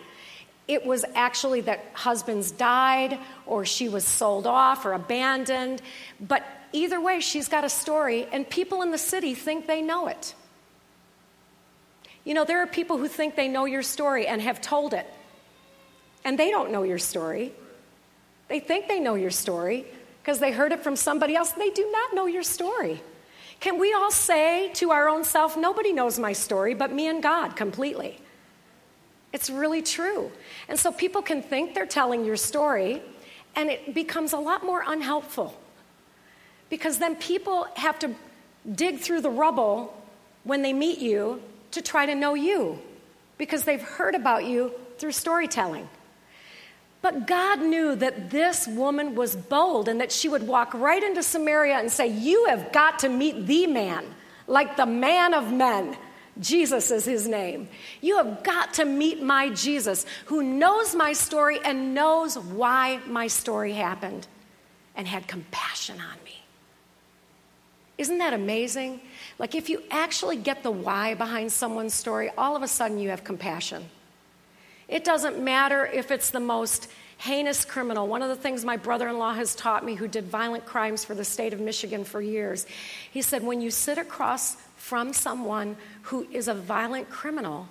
It 0.68 0.84
was 0.84 1.04
actually 1.14 1.60
that 1.62 1.84
husbands 1.92 2.50
died 2.50 3.18
or 3.46 3.64
she 3.64 3.88
was 3.88 4.04
sold 4.04 4.46
off 4.46 4.84
or 4.84 4.92
abandoned. 4.92 5.80
But 6.20 6.44
either 6.72 7.00
way, 7.00 7.20
she's 7.20 7.48
got 7.48 7.64
a 7.64 7.68
story, 7.68 8.26
and 8.32 8.48
people 8.48 8.82
in 8.82 8.90
the 8.90 8.98
city 8.98 9.34
think 9.34 9.66
they 9.66 9.80
know 9.82 10.08
it. 10.08 10.34
You 12.24 12.34
know, 12.34 12.44
there 12.44 12.60
are 12.60 12.66
people 12.66 12.98
who 12.98 13.06
think 13.06 13.36
they 13.36 13.46
know 13.46 13.66
your 13.66 13.82
story 13.82 14.26
and 14.26 14.42
have 14.42 14.60
told 14.60 14.92
it 14.92 15.06
and 16.26 16.36
they 16.36 16.50
don't 16.50 16.72
know 16.72 16.82
your 16.82 16.98
story. 16.98 17.52
They 18.48 18.58
think 18.58 18.88
they 18.88 18.98
know 18.98 19.14
your 19.14 19.30
story 19.30 19.86
because 20.20 20.40
they 20.40 20.50
heard 20.50 20.72
it 20.72 20.80
from 20.80 20.96
somebody 20.96 21.36
else. 21.36 21.52
They 21.52 21.70
do 21.70 21.88
not 21.92 22.14
know 22.14 22.26
your 22.26 22.42
story. 22.42 23.00
Can 23.60 23.78
we 23.78 23.94
all 23.94 24.10
say 24.10 24.72
to 24.74 24.90
our 24.90 25.08
own 25.08 25.22
self, 25.22 25.56
nobody 25.56 25.92
knows 25.92 26.18
my 26.18 26.32
story 26.32 26.74
but 26.74 26.92
me 26.92 27.06
and 27.06 27.22
God 27.22 27.54
completely? 27.54 28.18
It's 29.36 29.50
really 29.50 29.82
true. 29.82 30.32
And 30.66 30.78
so 30.78 30.90
people 30.90 31.20
can 31.20 31.42
think 31.42 31.74
they're 31.74 31.84
telling 31.84 32.24
your 32.24 32.38
story, 32.38 33.02
and 33.54 33.68
it 33.68 33.92
becomes 33.92 34.32
a 34.32 34.38
lot 34.38 34.64
more 34.64 34.82
unhelpful. 34.86 35.54
Because 36.70 36.96
then 36.96 37.16
people 37.16 37.66
have 37.76 37.98
to 37.98 38.14
dig 38.74 38.98
through 38.98 39.20
the 39.20 39.28
rubble 39.28 39.94
when 40.44 40.62
they 40.62 40.72
meet 40.72 41.00
you 41.00 41.42
to 41.72 41.82
try 41.82 42.06
to 42.06 42.14
know 42.14 42.32
you, 42.32 42.78
because 43.36 43.64
they've 43.64 43.82
heard 43.82 44.14
about 44.14 44.46
you 44.46 44.72
through 44.96 45.12
storytelling. 45.12 45.86
But 47.02 47.26
God 47.26 47.60
knew 47.60 47.94
that 47.94 48.30
this 48.30 48.66
woman 48.66 49.14
was 49.14 49.36
bold 49.36 49.86
and 49.86 50.00
that 50.00 50.12
she 50.12 50.30
would 50.30 50.46
walk 50.46 50.72
right 50.72 51.02
into 51.02 51.22
Samaria 51.22 51.74
and 51.74 51.92
say, 51.92 52.06
You 52.06 52.46
have 52.46 52.72
got 52.72 53.00
to 53.00 53.10
meet 53.10 53.46
the 53.46 53.66
man, 53.66 54.06
like 54.46 54.78
the 54.78 54.86
man 54.86 55.34
of 55.34 55.52
men. 55.52 55.94
Jesus 56.40 56.90
is 56.90 57.04
his 57.04 57.26
name. 57.26 57.68
You 58.00 58.18
have 58.18 58.42
got 58.42 58.74
to 58.74 58.84
meet 58.84 59.22
my 59.22 59.50
Jesus 59.50 60.04
who 60.26 60.42
knows 60.42 60.94
my 60.94 61.12
story 61.12 61.58
and 61.64 61.94
knows 61.94 62.38
why 62.38 63.00
my 63.06 63.26
story 63.26 63.72
happened 63.72 64.26
and 64.94 65.06
had 65.06 65.26
compassion 65.26 65.98
on 66.00 66.24
me. 66.24 66.42
Isn't 67.98 68.18
that 68.18 68.34
amazing? 68.34 69.00
Like, 69.38 69.54
if 69.54 69.70
you 69.70 69.82
actually 69.90 70.36
get 70.36 70.62
the 70.62 70.70
why 70.70 71.14
behind 71.14 71.50
someone's 71.50 71.94
story, 71.94 72.30
all 72.36 72.54
of 72.54 72.62
a 72.62 72.68
sudden 72.68 72.98
you 72.98 73.08
have 73.08 73.24
compassion. 73.24 73.86
It 74.88 75.02
doesn't 75.04 75.42
matter 75.42 75.86
if 75.86 76.10
it's 76.10 76.30
the 76.30 76.40
most 76.40 76.88
heinous 77.18 77.64
criminal. 77.64 78.06
One 78.06 78.20
of 78.20 78.28
the 78.28 78.36
things 78.36 78.64
my 78.64 78.76
brother 78.76 79.08
in 79.08 79.18
law 79.18 79.32
has 79.32 79.54
taught 79.54 79.84
me, 79.84 79.94
who 79.94 80.06
did 80.06 80.26
violent 80.26 80.66
crimes 80.66 81.04
for 81.04 81.14
the 81.14 81.24
state 81.24 81.54
of 81.54 81.60
Michigan 81.60 82.04
for 82.04 82.20
years, 82.20 82.66
he 83.10 83.22
said, 83.22 83.42
when 83.42 83.62
you 83.62 83.70
sit 83.70 83.96
across 83.96 84.56
from 84.86 85.12
someone 85.12 85.76
who 86.02 86.26
is 86.30 86.48
a 86.48 86.54
violent 86.54 87.10
criminal, 87.10 87.68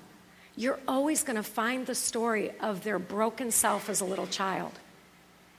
you're 0.55 0.79
always 0.87 1.23
going 1.23 1.37
to 1.37 1.43
find 1.43 1.85
the 1.85 1.95
story 1.95 2.51
of 2.59 2.83
their 2.83 2.99
broken 2.99 3.51
self 3.51 3.89
as 3.89 4.01
a 4.01 4.05
little 4.05 4.27
child, 4.27 4.73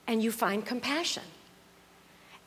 and 0.07 0.23
you 0.23 0.31
find 0.31 0.65
compassion. 0.65 1.23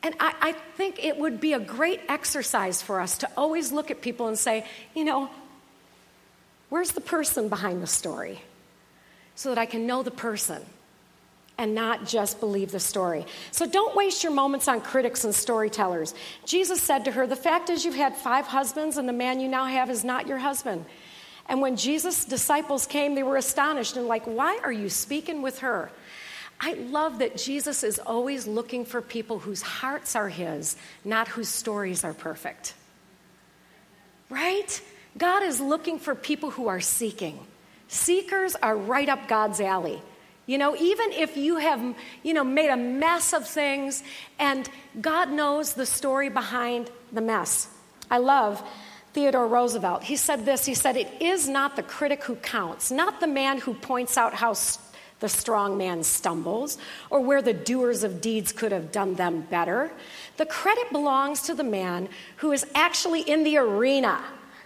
And 0.04 0.16
I, 0.20 0.34
I, 0.42 0.52
think 0.78 1.04
it 1.04 1.18
would 1.18 1.42
be 1.42 1.54
a 1.54 1.60
great 1.60 2.00
exercise 2.08 2.82
for 2.82 3.02
us 3.02 3.18
to 3.18 3.30
always 3.36 3.72
look 3.72 3.92
at 3.92 4.02
people 4.02 4.28
and 4.28 4.38
say, 4.38 4.66
you 4.96 5.04
know, 5.04 5.30
where's 6.70 6.92
the 6.92 7.02
person 7.02 7.50
behind 7.50 7.84
the 7.84 7.88
story? 7.88 8.42
so 9.40 9.48
that 9.48 9.58
I 9.58 9.66
can 9.66 9.88
know 9.88 10.04
the 10.04 10.12
person 10.12 10.62
and 11.60 11.76
not 11.76 12.08
just 12.08 12.40
believe 12.40 12.72
the 12.72 12.80
story. 12.80 13.26
So 13.52 13.68
don't 13.68 13.94
waste 13.94 14.24
your 14.24 14.32
moments 14.32 14.70
on 14.70 14.80
critics 14.80 15.26
and 15.26 15.36
storytellers. 15.36 16.16
Jesus 16.46 16.82
said 16.82 17.04
to 17.06 17.12
her, 17.12 17.28
The 17.28 17.36
fact 17.36 17.70
is, 17.70 17.84
you've 17.84 17.96
had 17.96 18.16
five 18.16 18.48
husbands, 18.48 18.96
and 18.98 19.08
the 19.08 19.14
man 19.14 19.42
you 19.42 19.50
now 19.50 19.66
have 19.66 19.90
is 19.90 20.06
not 20.06 20.26
your 20.26 20.38
husband. 20.38 20.86
And 21.50 21.60
when 21.62 21.76
Jesus' 21.76 22.24
disciples 22.24 22.88
came, 22.88 23.14
they 23.14 23.24
were 23.24 23.36
astonished 23.36 23.98
and 23.98 24.08
like, 24.08 24.26
Why 24.26 24.58
are 24.64 24.72
you 24.72 24.88
speaking 24.88 25.42
with 25.42 25.60
her? 25.60 25.92
I 26.62 26.74
love 26.74 27.20
that 27.20 27.36
Jesus 27.36 27.84
is 27.84 28.00
always 28.00 28.48
looking 28.48 28.86
for 28.86 29.02
people 29.02 29.40
whose 29.40 29.62
hearts 29.62 30.16
are 30.16 30.30
his, 30.30 30.78
not 31.04 31.28
whose 31.28 31.50
stories 31.50 32.06
are 32.06 32.14
perfect. 32.14 32.74
Right? 34.30 34.82
God 35.18 35.44
is 35.44 35.60
looking 35.60 36.00
for 36.00 36.16
people 36.16 36.52
who 36.52 36.70
are 36.70 36.80
seeking. 36.80 37.38
Seekers 37.90 38.56
are 38.56 38.78
right 38.78 39.10
up 39.10 39.28
God's 39.28 39.60
alley. 39.60 40.02
You 40.50 40.58
know, 40.58 40.76
even 40.78 41.12
if 41.12 41.38
you 41.38 41.58
have, 41.58 41.96
you 42.24 42.34
know, 42.34 42.44
made 42.44 42.70
a 42.70 42.76
mess 42.76 43.34
of 43.34 43.48
things 43.48 44.02
and 44.40 44.68
God 45.00 45.30
knows 45.30 45.76
the 45.76 45.86
story 45.86 46.30
behind 46.30 46.90
the 47.12 47.22
mess. 47.22 47.68
I 48.10 48.18
love 48.18 48.68
Theodore 49.14 49.46
Roosevelt. 49.46 50.02
He 50.02 50.16
said 50.16 50.46
this 50.46 50.66
He 50.66 50.74
said, 50.74 50.98
It 50.98 51.22
is 51.22 51.48
not 51.48 51.76
the 51.76 51.84
critic 51.84 52.24
who 52.24 52.34
counts, 52.34 52.90
not 52.90 53.20
the 53.20 53.28
man 53.28 53.60
who 53.60 53.76
points 53.76 54.18
out 54.18 54.34
how 54.34 54.54
st- 54.54 54.84
the 55.20 55.30
strong 55.30 55.78
man 55.78 56.02
stumbles 56.02 56.80
or 57.12 57.20
where 57.20 57.44
the 57.44 57.54
doers 57.54 58.04
of 58.04 58.20
deeds 58.20 58.52
could 58.52 58.72
have 58.72 58.92
done 58.92 59.14
them 59.14 59.42
better. 59.52 59.92
The 60.38 60.48
credit 60.48 60.92
belongs 60.92 61.44
to 61.44 61.54
the 61.54 61.64
man 61.64 62.10
who 62.38 62.54
is 62.54 62.66
actually 62.74 63.22
in 63.22 63.44
the 63.44 63.58
arena 63.58 64.20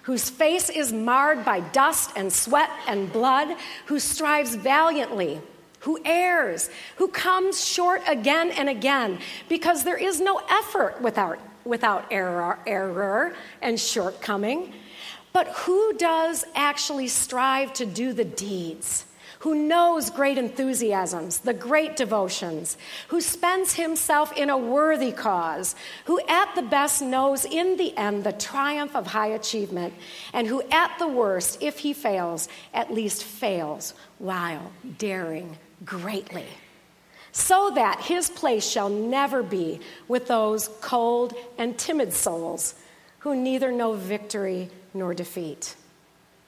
whose 0.03 0.29
face 0.29 0.69
is 0.69 0.93
marred 0.93 1.43
by 1.45 1.61
dust 1.61 2.11
and 2.15 2.31
sweat 2.31 2.69
and 2.87 3.11
blood, 3.11 3.55
who 3.85 3.99
strives 3.99 4.53
valiantly, 4.55 5.41
who 5.83 5.99
errs, 6.05 6.69
who 6.95 7.09
comes 7.09 7.65
short 7.65 8.01
again 8.07 8.51
and 8.51 8.69
again, 8.69 9.19
because 9.49 9.83
there 9.83 9.97
is 9.97 10.21
no 10.21 10.41
effort 10.49 11.01
without, 11.01 11.37
without 11.65 12.05
error, 12.09 12.57
error 12.65 13.35
and 13.61 13.77
shortcoming. 13.77 14.73
But 15.33 15.47
who 15.49 15.93
does 15.93 16.45
actually 16.55 17.09
strive 17.09 17.73
to 17.73 17.85
do 17.85 18.13
the 18.13 18.25
deeds? 18.25 19.05
who 19.39 19.55
knows 19.55 20.09
great 20.09 20.37
enthusiasms, 20.37 21.39
the 21.39 21.53
great 21.53 21.97
devotions, 21.97 22.77
who 23.09 23.19
spends 23.19 23.73
himself 23.73 24.31
in 24.37 24.49
a 24.49 24.57
worthy 24.57 25.11
cause, 25.11 25.75
who 26.05 26.17
at 26.29 26.55
the 26.55 26.61
best 26.61 27.01
knows 27.01 27.43
in 27.43 27.75
the 27.75 27.93
end 27.97 28.23
the 28.23 28.31
triumph 28.31 28.95
of 28.95 29.05
high 29.05 29.27
achievement, 29.27 29.93
and 30.31 30.47
who 30.47 30.61
at 30.71 30.97
the 30.97 31.09
worst, 31.09 31.61
if 31.61 31.79
he 31.79 31.91
fails, 31.91 32.47
at 32.73 32.93
least 32.93 33.25
fails 33.25 33.93
while 34.17 34.71
daring 34.97 35.57
greatly. 35.85 36.47
So 37.31 37.71
that 37.75 38.01
his 38.01 38.29
place 38.29 38.67
shall 38.67 38.89
never 38.89 39.41
be 39.41 39.79
with 40.07 40.27
those 40.27 40.69
cold 40.81 41.33
and 41.57 41.77
timid 41.77 42.13
souls 42.13 42.75
who 43.19 43.35
neither 43.35 43.71
know 43.71 43.93
victory 43.93 44.69
nor 44.93 45.13
defeat. 45.13 45.75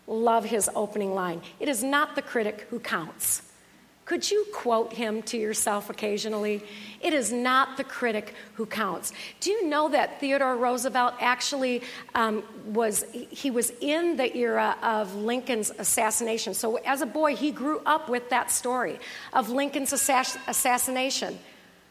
Love 0.08 0.46
his 0.46 0.70
opening 0.76 1.16
line. 1.16 1.42
It 1.60 1.68
is 1.68 1.84
not 1.84 2.16
the 2.16 2.22
critic 2.22 2.68
who 2.70 2.80
counts. 2.80 3.42
Could 4.06 4.30
you 4.30 4.46
quote 4.54 4.94
him 4.94 5.24
to 5.24 5.38
yourself 5.38 5.90
occasionally? 5.90 6.64
It 7.02 7.14
is 7.14 7.32
not 7.32 7.76
the 7.76 7.84
critic 7.84 8.36
who 8.54 8.68
counts. 8.68 9.12
Do 9.40 9.50
you 9.50 9.68
know 9.68 9.90
that 9.90 10.20
Theodore 10.20 10.56
Roosevelt 10.56 11.16
actually 11.20 11.82
um, 12.14 12.44
was, 12.68 13.04
he 13.12 13.50
was 13.50 13.72
in 13.82 14.16
the 14.16 14.36
era 14.38 14.78
of 14.84 15.16
Lincoln's 15.16 15.72
assassination. 15.72 16.54
So 16.54 16.76
as 16.78 17.02
a 17.02 17.08
boy, 17.08 17.36
he 17.36 17.50
grew 17.50 17.82
up 17.84 18.08
with 18.08 18.30
that 18.30 18.52
story 18.52 19.00
of 19.34 19.50
Lincoln's 19.50 19.92
assass- 19.92 20.38
assassination. 20.48 21.40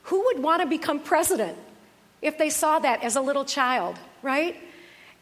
Who 0.05 0.25
would 0.27 0.41
want 0.41 0.63
to 0.63 0.69
become 0.69 1.01
president 1.01 1.59
if 2.23 2.39
they 2.39 2.51
saw 2.51 2.79
that 2.79 3.03
as 3.03 3.17
a 3.17 3.21
little 3.21 3.45
child, 3.45 3.99
right? 4.23 4.57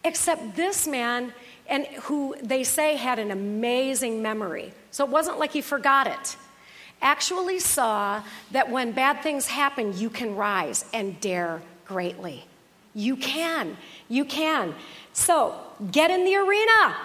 Except 0.05 0.57
this 0.57 0.87
man 0.87 1.33
and 1.69 1.87
who 2.03 2.37
they 2.43 2.65
say 2.65 2.97
had 2.97 3.19
an 3.19 3.31
amazing 3.31 4.21
memory. 4.21 4.75
So 4.91 5.05
it 5.05 5.11
wasn't 5.11 5.39
like 5.39 5.53
he 5.53 5.63
forgot 5.63 6.07
it. 6.07 6.37
Actually, 7.03 7.59
saw 7.59 8.23
that 8.53 8.71
when 8.71 8.93
bad 8.93 9.23
things 9.23 9.49
happen, 9.49 9.99
you 9.99 10.09
can 10.09 10.37
rise 10.37 10.85
and 10.95 11.21
dare 11.21 11.61
greatly. 11.85 12.47
You 12.95 13.17
can. 13.17 13.77
You 14.09 14.25
can. 14.25 14.75
So 15.13 15.59
get 15.91 16.11
in 16.11 16.25
the 16.25 16.37
arena. 16.37 16.97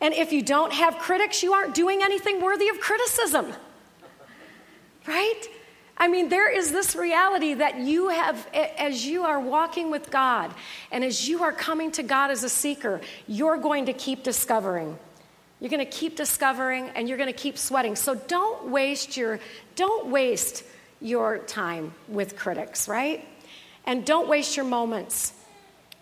And 0.00 0.14
if 0.14 0.32
you 0.32 0.42
don't 0.42 0.72
have 0.72 0.98
critics, 0.98 1.42
you 1.42 1.52
aren't 1.52 1.74
doing 1.74 2.02
anything 2.02 2.40
worthy 2.40 2.68
of 2.68 2.80
criticism. 2.80 3.52
Right? 5.06 5.42
I 5.98 6.08
mean, 6.08 6.30
there 6.30 6.50
is 6.50 6.72
this 6.72 6.96
reality 6.96 7.52
that 7.52 7.78
you 7.78 8.08
have, 8.08 8.46
as 8.54 9.06
you 9.06 9.24
are 9.24 9.38
walking 9.38 9.90
with 9.90 10.10
God 10.10 10.50
and 10.90 11.04
as 11.04 11.28
you 11.28 11.42
are 11.42 11.52
coming 11.52 11.92
to 11.92 12.02
God 12.02 12.30
as 12.30 12.42
a 12.42 12.48
seeker, 12.48 13.02
you're 13.28 13.58
going 13.58 13.84
to 13.84 13.92
keep 13.92 14.22
discovering. 14.22 14.98
You're 15.60 15.70
going 15.70 15.84
to 15.84 15.90
keep 15.90 16.16
discovering 16.16 16.88
and 16.94 17.08
you're 17.08 17.18
going 17.18 17.32
to 17.32 17.38
keep 17.38 17.58
sweating. 17.58 17.94
So 17.94 18.14
don't 18.14 18.68
waste 18.68 19.16
your, 19.16 19.40
don't 19.76 20.06
waste 20.06 20.64
your 21.00 21.38
time 21.38 21.92
with 22.08 22.36
critics, 22.36 22.88
right? 22.88 23.26
And 23.84 24.04
don't 24.04 24.28
waste 24.28 24.56
your 24.56 24.66
moments. 24.66 25.34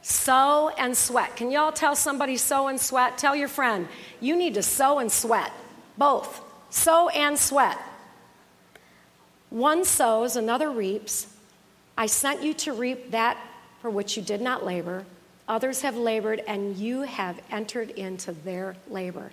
Sow 0.03 0.71
and 0.79 0.97
sweat. 0.97 1.37
Can 1.37 1.51
y'all 1.51 1.73
tell 1.73 1.97
somebody 1.97 2.37
sow 2.37 2.69
and 2.69 2.81
sweat? 2.81 3.19
Tell 3.19 3.35
your 3.35 3.49
friend, 3.49 3.89
you 4.21 4.37
need 4.37 4.55
to 4.55 4.63
sow 4.63 5.01
and 5.01 5.11
sweat. 5.11 5.53
Both. 5.97 6.41
Sow 6.71 7.09
and 7.09 7.39
sweat. 7.39 7.79
One 9.51 9.85
sows, 9.85 10.37
another 10.37 10.71
reaps. 10.71 11.27
I 11.97 12.07
sent 12.07 12.43
you 12.43 12.55
to 12.55 12.73
reap 12.73 13.11
that 13.11 13.39
for 13.81 13.91
which 13.91 14.17
you 14.17 14.23
did 14.23 14.41
not 14.41 14.65
labor. 14.65 15.05
Others 15.49 15.81
have 15.81 15.97
labored, 15.97 16.43
and 16.47 16.77
you 16.77 17.03
have 17.03 17.41
entered 17.51 17.91
into 17.91 18.33
their 18.33 18.77
labor. 18.91 19.33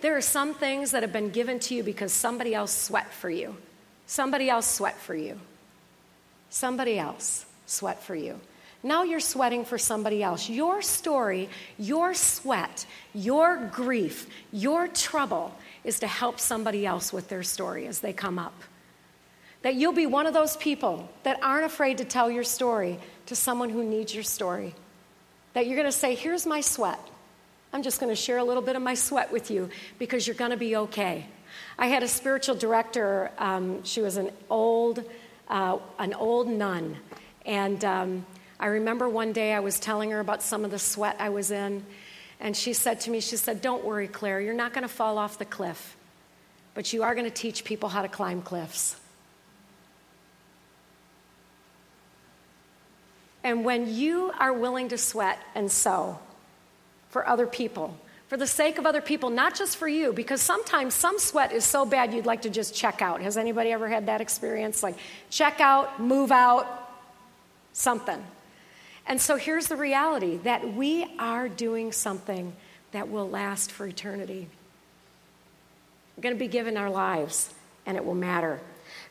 There 0.00 0.16
are 0.16 0.22
some 0.22 0.54
things 0.54 0.92
that 0.92 1.02
have 1.02 1.12
been 1.12 1.30
given 1.30 1.58
to 1.60 1.74
you 1.74 1.82
because 1.82 2.12
somebody 2.12 2.54
else 2.54 2.72
sweat 2.72 3.12
for 3.12 3.28
you. 3.28 3.56
Somebody 4.06 4.48
else 4.48 4.70
sweat 4.70 4.96
for 4.96 5.14
you. 5.16 5.40
Somebody 6.50 6.98
else 6.98 7.44
sweat 7.66 8.00
for 8.02 8.14
you. 8.14 8.38
Now 8.84 9.02
you're 9.02 9.18
sweating 9.18 9.64
for 9.64 9.78
somebody 9.78 10.22
else. 10.22 10.48
Your 10.48 10.80
story, 10.82 11.48
your 11.76 12.14
sweat, 12.14 12.86
your 13.12 13.56
grief, 13.72 14.28
your 14.52 14.86
trouble 14.86 15.52
is 15.82 15.98
to 16.00 16.06
help 16.06 16.38
somebody 16.38 16.86
else 16.86 17.12
with 17.12 17.28
their 17.28 17.42
story 17.42 17.88
as 17.88 17.98
they 17.98 18.12
come 18.12 18.38
up. 18.38 18.54
That 19.62 19.74
you'll 19.74 19.92
be 19.92 20.06
one 20.06 20.26
of 20.26 20.34
those 20.34 20.56
people 20.56 21.10
that 21.24 21.42
aren't 21.42 21.64
afraid 21.64 21.98
to 21.98 22.04
tell 22.04 22.30
your 22.30 22.44
story 22.44 23.00
to 23.26 23.34
someone 23.34 23.70
who 23.70 23.82
needs 23.82 24.14
your 24.14 24.22
story. 24.22 24.74
That 25.56 25.66
you're 25.66 25.76
going 25.76 25.88
to 25.88 25.92
say, 25.92 26.14
Here's 26.14 26.44
my 26.44 26.60
sweat. 26.60 27.00
I'm 27.72 27.82
just 27.82 27.98
going 27.98 28.14
to 28.14 28.20
share 28.20 28.36
a 28.36 28.44
little 28.44 28.62
bit 28.62 28.76
of 28.76 28.82
my 28.82 28.92
sweat 28.92 29.32
with 29.32 29.50
you 29.50 29.70
because 29.98 30.26
you're 30.26 30.36
going 30.36 30.50
to 30.50 30.58
be 30.58 30.76
okay. 30.76 31.24
I 31.78 31.86
had 31.86 32.02
a 32.02 32.08
spiritual 32.08 32.56
director. 32.56 33.30
Um, 33.38 33.82
she 33.82 34.02
was 34.02 34.18
an 34.18 34.32
old, 34.50 35.02
uh, 35.48 35.78
an 35.98 36.12
old 36.12 36.46
nun, 36.46 36.98
and 37.46 37.82
um, 37.86 38.26
I 38.60 38.66
remember 38.66 39.08
one 39.08 39.32
day 39.32 39.54
I 39.54 39.60
was 39.60 39.80
telling 39.80 40.10
her 40.10 40.20
about 40.20 40.42
some 40.42 40.62
of 40.62 40.70
the 40.70 40.78
sweat 40.78 41.16
I 41.18 41.30
was 41.30 41.50
in, 41.50 41.86
and 42.38 42.54
she 42.54 42.74
said 42.74 43.00
to 43.00 43.10
me, 43.10 43.20
"She 43.20 43.38
said, 43.38 43.62
don't 43.62 43.82
worry, 43.82 44.08
Claire. 44.08 44.42
You're 44.42 44.52
not 44.52 44.74
going 44.74 44.82
to 44.82 44.94
fall 44.94 45.16
off 45.16 45.38
the 45.38 45.46
cliff, 45.46 45.96
but 46.74 46.92
you 46.92 47.02
are 47.02 47.14
going 47.14 47.24
to 47.24 47.34
teach 47.34 47.64
people 47.64 47.88
how 47.88 48.02
to 48.02 48.08
climb 48.08 48.42
cliffs." 48.42 48.96
And 53.46 53.64
when 53.64 53.94
you 53.94 54.32
are 54.40 54.52
willing 54.52 54.88
to 54.88 54.98
sweat 54.98 55.38
and 55.54 55.70
sow 55.70 56.18
for 57.10 57.28
other 57.28 57.46
people, 57.46 57.96
for 58.26 58.36
the 58.36 58.46
sake 58.46 58.76
of 58.76 58.86
other 58.86 59.00
people, 59.00 59.30
not 59.30 59.54
just 59.54 59.76
for 59.76 59.86
you, 59.86 60.12
because 60.12 60.42
sometimes 60.42 60.94
some 60.94 61.20
sweat 61.20 61.52
is 61.52 61.64
so 61.64 61.86
bad 61.86 62.12
you'd 62.12 62.26
like 62.26 62.42
to 62.42 62.50
just 62.50 62.74
check 62.74 63.00
out. 63.00 63.20
Has 63.20 63.36
anybody 63.36 63.70
ever 63.70 63.86
had 63.86 64.06
that 64.06 64.20
experience? 64.20 64.82
Like, 64.82 64.96
check 65.30 65.60
out, 65.60 66.00
move 66.00 66.32
out, 66.32 66.66
something. 67.72 68.20
And 69.06 69.20
so 69.20 69.36
here's 69.36 69.68
the 69.68 69.76
reality 69.76 70.38
that 70.38 70.74
we 70.74 71.06
are 71.20 71.48
doing 71.48 71.92
something 71.92 72.52
that 72.90 73.10
will 73.10 73.30
last 73.30 73.70
for 73.70 73.86
eternity. 73.86 74.48
We're 76.16 76.22
going 76.22 76.34
to 76.34 76.38
be 76.40 76.48
given 76.48 76.76
our 76.76 76.90
lives, 76.90 77.54
and 77.86 77.96
it 77.96 78.04
will 78.04 78.16
matter. 78.16 78.58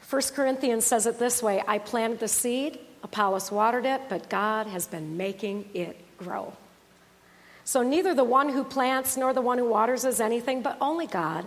1 0.09 0.21
Corinthians 0.33 0.85
says 0.85 1.05
it 1.05 1.19
this 1.19 1.41
way 1.41 1.63
I 1.65 1.77
planted 1.77 2.19
the 2.19 2.27
seed, 2.27 2.79
Apollos 3.05 3.51
watered 3.51 3.85
it, 3.85 4.01
but 4.09 4.29
God 4.29 4.65
has 4.65 4.87
been 4.87 5.15
making 5.15 5.69
it 5.75 5.95
grow. 6.17 6.53
So 7.63 7.83
neither 7.83 8.15
the 8.15 8.23
one 8.23 8.49
who 8.49 8.63
plants 8.63 9.15
nor 9.15 9.31
the 9.31 9.43
one 9.43 9.59
who 9.59 9.69
waters 9.69 10.05
is 10.05 10.19
anything, 10.19 10.63
but 10.63 10.75
only 10.81 11.05
God 11.05 11.45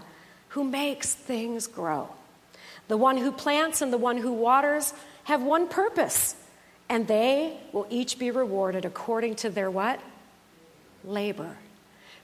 who 0.50 0.62
makes 0.62 1.14
things 1.14 1.66
grow. 1.66 2.10
The 2.86 2.96
one 2.96 3.16
who 3.16 3.32
plants 3.32 3.82
and 3.82 3.92
the 3.92 3.98
one 3.98 4.18
who 4.18 4.32
waters 4.32 4.94
have 5.24 5.42
one 5.42 5.66
purpose, 5.68 6.36
and 6.88 7.08
they 7.08 7.58
will 7.72 7.88
each 7.90 8.20
be 8.20 8.30
rewarded 8.30 8.84
according 8.84 9.34
to 9.36 9.50
their 9.50 9.70
what? 9.70 10.00
Labor. 11.04 11.56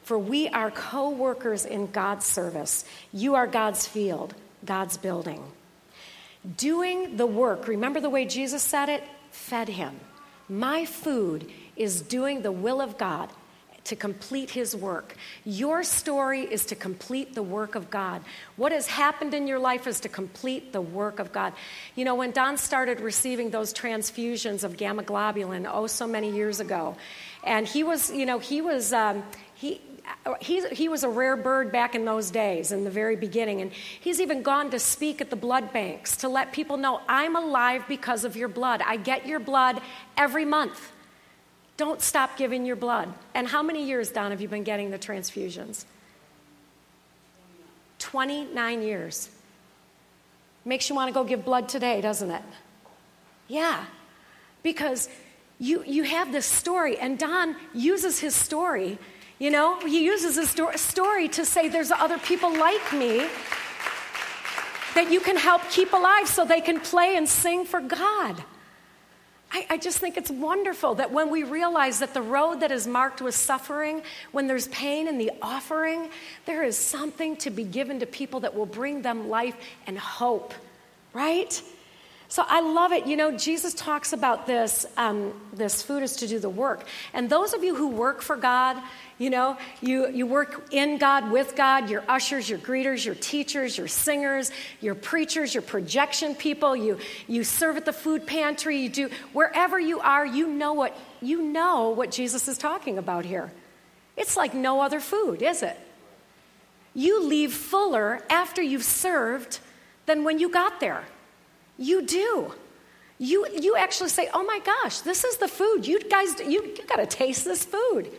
For 0.04 0.16
we 0.16 0.48
are 0.48 0.70
co 0.70 1.10
workers 1.10 1.64
in 1.64 1.90
God's 1.90 2.24
service. 2.24 2.84
You 3.12 3.34
are 3.34 3.48
God's 3.48 3.84
field, 3.84 4.34
God's 4.64 4.96
building. 4.96 5.42
Doing 6.56 7.16
the 7.16 7.26
work, 7.26 7.66
remember 7.66 8.00
the 8.00 8.10
way 8.10 8.26
Jesus 8.26 8.62
said 8.62 8.88
it? 8.88 9.02
Fed 9.34 9.68
him. 9.68 9.98
My 10.48 10.84
food 10.84 11.50
is 11.76 12.00
doing 12.00 12.42
the 12.42 12.52
will 12.52 12.80
of 12.80 12.96
God 12.96 13.30
to 13.84 13.96
complete 13.96 14.50
his 14.50 14.74
work. 14.74 15.14
Your 15.44 15.82
story 15.82 16.40
is 16.40 16.64
to 16.66 16.74
complete 16.74 17.34
the 17.34 17.42
work 17.42 17.74
of 17.74 17.90
God. 17.90 18.22
What 18.56 18.72
has 18.72 18.86
happened 18.86 19.34
in 19.34 19.46
your 19.46 19.58
life 19.58 19.86
is 19.86 20.00
to 20.00 20.08
complete 20.08 20.72
the 20.72 20.80
work 20.80 21.18
of 21.18 21.32
God. 21.32 21.52
You 21.94 22.04
know, 22.06 22.14
when 22.14 22.30
Don 22.30 22.56
started 22.56 23.00
receiving 23.00 23.50
those 23.50 23.74
transfusions 23.74 24.64
of 24.64 24.76
gamma 24.78 25.02
globulin, 25.02 25.68
oh, 25.70 25.86
so 25.86 26.06
many 26.06 26.30
years 26.30 26.60
ago, 26.60 26.96
and 27.44 27.68
he 27.68 27.82
was, 27.82 28.10
you 28.10 28.24
know, 28.24 28.38
he 28.38 28.62
was, 28.62 28.92
um, 28.94 29.22
he, 29.54 29.80
he, 30.40 30.66
he 30.68 30.88
was 30.88 31.04
a 31.04 31.08
rare 31.08 31.36
bird 31.36 31.72
back 31.72 31.94
in 31.94 32.04
those 32.04 32.30
days, 32.30 32.72
in 32.72 32.84
the 32.84 32.90
very 32.90 33.16
beginning. 33.16 33.60
And 33.60 33.72
he's 33.72 34.20
even 34.20 34.42
gone 34.42 34.70
to 34.70 34.78
speak 34.78 35.20
at 35.20 35.30
the 35.30 35.36
blood 35.36 35.72
banks 35.72 36.16
to 36.16 36.28
let 36.28 36.52
people 36.52 36.76
know 36.76 37.00
I'm 37.08 37.36
alive 37.36 37.84
because 37.88 38.24
of 38.24 38.36
your 38.36 38.48
blood. 38.48 38.82
I 38.84 38.96
get 38.96 39.26
your 39.26 39.40
blood 39.40 39.80
every 40.16 40.44
month. 40.44 40.92
Don't 41.76 42.00
stop 42.00 42.36
giving 42.36 42.64
your 42.64 42.76
blood. 42.76 43.12
And 43.34 43.48
how 43.48 43.62
many 43.62 43.84
years, 43.84 44.10
Don, 44.10 44.30
have 44.30 44.40
you 44.40 44.48
been 44.48 44.62
getting 44.62 44.90
the 44.90 44.98
transfusions? 44.98 45.84
29 47.98 48.82
years. 48.82 49.30
Makes 50.64 50.88
you 50.88 50.94
want 50.94 51.08
to 51.08 51.14
go 51.14 51.24
give 51.24 51.44
blood 51.44 51.68
today, 51.68 52.00
doesn't 52.00 52.30
it? 52.30 52.42
Yeah. 53.48 53.84
Because 54.62 55.08
you, 55.58 55.84
you 55.84 56.04
have 56.04 56.32
this 56.32 56.46
story, 56.46 56.96
and 56.98 57.18
Don 57.18 57.56
uses 57.74 58.20
his 58.20 58.34
story 58.34 58.98
you 59.44 59.50
know, 59.50 59.78
he 59.80 60.06
uses 60.06 60.36
his 60.36 60.80
story 60.80 61.28
to 61.28 61.44
say 61.44 61.68
there's 61.68 61.90
other 61.90 62.16
people 62.16 62.50
like 62.50 62.94
me 62.94 63.28
that 64.94 65.12
you 65.12 65.20
can 65.20 65.36
help 65.36 65.60
keep 65.68 65.92
alive 65.92 66.26
so 66.26 66.46
they 66.46 66.62
can 66.62 66.80
play 66.80 67.14
and 67.14 67.28
sing 67.28 67.66
for 67.66 67.78
God. 67.78 68.42
I, 69.52 69.66
I, 69.68 69.76
just 69.76 69.98
think 69.98 70.16
it's 70.16 70.30
wonderful 70.30 70.94
that 70.94 71.12
when 71.12 71.28
we 71.28 71.42
realize 71.42 71.98
that 71.98 72.14
the 72.14 72.22
road 72.22 72.60
that 72.60 72.72
is 72.72 72.86
marked 72.86 73.20
with 73.20 73.34
suffering, 73.34 74.00
when 74.32 74.46
there's 74.46 74.66
pain 74.68 75.08
in 75.08 75.18
the 75.18 75.30
offering, 75.42 76.08
there 76.46 76.62
is 76.62 76.78
something 76.78 77.36
to 77.36 77.50
be 77.50 77.64
given 77.64 78.00
to 78.00 78.06
people 78.06 78.40
that 78.40 78.54
will 78.54 78.64
bring 78.64 79.02
them 79.02 79.28
life 79.28 79.56
and 79.86 79.98
hope, 79.98 80.54
right? 81.12 81.60
So 82.34 82.44
I 82.48 82.62
love 82.62 82.90
it. 82.90 83.06
You 83.06 83.16
know, 83.16 83.30
Jesus 83.30 83.74
talks 83.74 84.12
about 84.12 84.44
this 84.44 84.86
um, 84.96 85.32
this 85.52 85.84
food 85.84 86.02
is 86.02 86.16
to 86.16 86.26
do 86.26 86.40
the 86.40 86.48
work. 86.48 86.84
And 87.12 87.30
those 87.30 87.54
of 87.54 87.62
you 87.62 87.76
who 87.76 87.86
work 87.86 88.22
for 88.22 88.34
God, 88.34 88.76
you 89.18 89.30
know, 89.30 89.56
you, 89.80 90.10
you 90.10 90.26
work 90.26 90.66
in 90.72 90.98
God, 90.98 91.30
with 91.30 91.54
God, 91.54 91.88
your 91.88 92.02
ushers, 92.08 92.50
your 92.50 92.58
greeters, 92.58 93.04
your 93.04 93.14
teachers, 93.14 93.78
your 93.78 93.86
singers, 93.86 94.50
your 94.80 94.96
preachers, 94.96 95.54
your 95.54 95.62
projection 95.62 96.34
people, 96.34 96.74
you, 96.74 96.98
you 97.28 97.44
serve 97.44 97.76
at 97.76 97.84
the 97.84 97.92
food 97.92 98.26
pantry, 98.26 98.78
you 98.78 98.88
do 98.88 99.10
wherever 99.32 99.78
you 99.78 100.00
are, 100.00 100.26
you 100.26 100.48
know 100.48 100.72
what 100.72 100.98
you 101.22 101.40
know 101.40 101.90
what 101.90 102.10
Jesus 102.10 102.48
is 102.48 102.58
talking 102.58 102.98
about 102.98 103.24
here. 103.24 103.52
It's 104.16 104.36
like 104.36 104.54
no 104.54 104.80
other 104.80 104.98
food, 104.98 105.40
is 105.40 105.62
it? 105.62 105.78
You 106.94 107.22
leave 107.22 107.52
fuller 107.52 108.24
after 108.28 108.60
you've 108.60 108.82
served 108.82 109.60
than 110.06 110.24
when 110.24 110.40
you 110.40 110.48
got 110.48 110.80
there. 110.80 111.04
You 111.78 112.02
do. 112.02 112.52
You, 113.18 113.46
you 113.48 113.76
actually 113.76 114.10
say, 114.10 114.28
oh 114.34 114.42
my 114.42 114.60
gosh, 114.60 115.00
this 115.00 115.24
is 115.24 115.36
the 115.36 115.48
food. 115.48 115.86
You 115.86 116.00
guys, 116.00 116.38
you, 116.40 116.64
you 116.64 116.84
got 116.86 116.96
to 116.96 117.06
taste 117.06 117.44
this 117.44 117.64
food. 117.64 118.10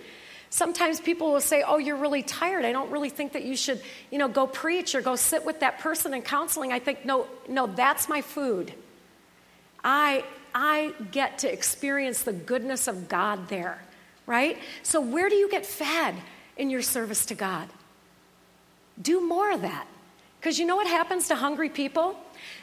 Sometimes 0.50 1.02
people 1.02 1.34
will 1.34 1.42
say, 1.42 1.64
oh, 1.68 1.78
you're 1.78 1.98
really 1.98 2.24
tired. 2.24 2.64
I 2.64 2.72
don't 2.72 2.90
really 2.90 3.10
think 3.10 3.34
that 3.34 3.44
you 3.44 3.58
should, 3.58 3.82
you 4.10 4.18
know, 4.18 4.30
go 4.30 4.48
preach 4.48 4.96
or 4.96 5.02
go 5.02 5.16
sit 5.18 5.46
with 5.46 5.60
that 5.60 5.80
person 5.80 6.14
in 6.14 6.22
counseling. 6.22 6.72
I 6.72 6.80
think, 6.80 7.04
no, 7.04 7.28
no, 7.50 7.68
that's 7.68 8.08
my 8.08 8.22
food. 8.22 8.74
I, 9.84 10.24
I 10.54 10.94
get 11.12 11.40
to 11.40 11.52
experience 11.52 12.24
the 12.24 12.32
goodness 12.32 12.88
of 12.88 13.10
God 13.10 13.50
there, 13.50 13.84
right? 14.26 14.58
So 14.82 15.02
where 15.02 15.28
do 15.28 15.36
you 15.36 15.50
get 15.50 15.66
fed 15.66 16.16
in 16.56 16.70
your 16.70 16.82
service 16.82 17.26
to 17.28 17.36
God? 17.36 17.68
Do 19.02 19.20
more 19.28 19.52
of 19.52 19.62
that. 19.62 19.88
Because 20.40 20.58
you 20.58 20.66
know 20.66 20.78
what 20.78 20.88
happens 20.88 21.28
to 21.28 21.36
hungry 21.36 21.70
people? 21.70 22.18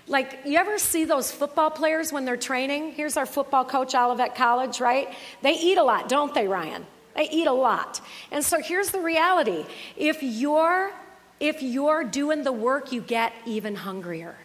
Like, 0.07 0.41
you 0.45 0.59
ever 0.59 0.79
see 0.79 1.05
those 1.05 1.31
football 1.31 1.71
players 1.71 2.13
when 2.13 2.25
they're 2.25 2.37
training? 2.37 2.93
Here's 2.93 3.17
our 3.17 3.27
football 3.27 3.65
coach, 3.65 3.95
Olivet 3.95 4.35
College, 4.35 4.81
right? 4.81 5.09
They 5.43 5.53
eat 5.53 5.79
a 5.79 5.83
lot, 5.83 6.09
don't 6.09 6.35
they, 6.35 6.49
Ryan? 6.49 6.87
They 7.15 7.29
eat 7.31 7.47
a 7.47 7.53
lot. 7.53 8.01
And 8.31 8.45
so 8.45 8.61
here's 8.61 8.91
the 8.91 9.01
reality 9.01 9.65
if 9.97 10.23
you're 10.23 10.93
if 11.41 11.61
you're 11.61 12.05
doing 12.05 12.45
the 12.45 12.53
work, 12.53 12.93
you 12.93 13.01
get 13.01 13.33
even 13.47 13.75
hungrier. 13.75 14.37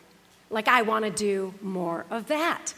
Like, 0.49 0.67
I 0.67 0.81
want 0.81 1.05
to 1.05 1.11
do 1.11 1.53
more 1.61 2.07
of 2.09 2.27
that. 2.27 2.73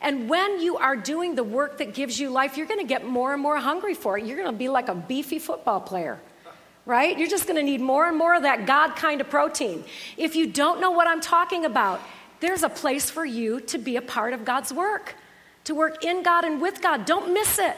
And 0.00 0.28
when 0.28 0.60
you 0.60 0.76
are 0.78 0.96
doing 0.96 1.36
the 1.36 1.44
work 1.44 1.78
that 1.78 1.94
gives 1.94 2.18
you 2.18 2.30
life, 2.30 2.56
you're 2.56 2.66
going 2.66 2.80
to 2.80 2.86
get 2.86 3.06
more 3.06 3.32
and 3.32 3.40
more 3.40 3.58
hungry 3.58 3.94
for 3.94 4.18
it. 4.18 4.24
You're 4.24 4.38
going 4.38 4.50
to 4.50 4.58
be 4.58 4.68
like 4.68 4.88
a 4.88 4.94
beefy 4.94 5.38
football 5.38 5.80
player 5.80 6.18
right? 6.86 7.18
You're 7.18 7.28
just 7.28 7.46
to 7.46 7.62
need 7.62 7.80
more 7.80 8.06
and 8.06 8.16
more 8.16 8.34
of 8.34 8.42
that 8.42 8.66
God 8.66 8.96
kind 8.96 9.20
of 9.20 9.30
protein. 9.30 9.84
If 10.16 10.34
you 10.36 10.46
don't 10.46 10.80
know 10.80 10.90
what 10.90 11.06
I'm 11.06 11.20
talking 11.20 11.64
about, 11.64 12.00
there's 12.40 12.62
a 12.62 12.68
place 12.68 13.10
for 13.10 13.24
you 13.24 13.60
to 13.60 13.78
be 13.78 13.96
a 13.96 14.02
part 14.02 14.32
of 14.32 14.44
God's 14.44 14.72
work, 14.72 15.14
to 15.64 15.74
work 15.74 16.04
in 16.04 16.22
God 16.22 16.44
and 16.44 16.60
with 16.60 16.80
God. 16.80 17.04
Don't 17.04 17.32
miss 17.32 17.58
it. 17.58 17.76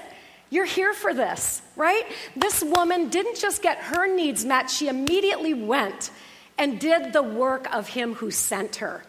You're 0.50 0.66
here 0.66 0.92
for 0.92 1.14
this, 1.14 1.62
right? 1.76 2.04
This 2.36 2.62
woman 2.62 3.08
didn't 3.08 3.38
just 3.38 3.62
get 3.62 3.78
her 3.78 4.06
needs 4.14 4.44
met, 4.44 4.70
she 4.70 4.88
immediately 4.88 5.54
went 5.54 6.10
and 6.58 6.78
did 6.78 7.12
the 7.12 7.22
work 7.22 7.72
of 7.74 7.88
him 7.88 8.14
who 8.14 8.30
sent 8.30 8.76
her. 8.76 9.02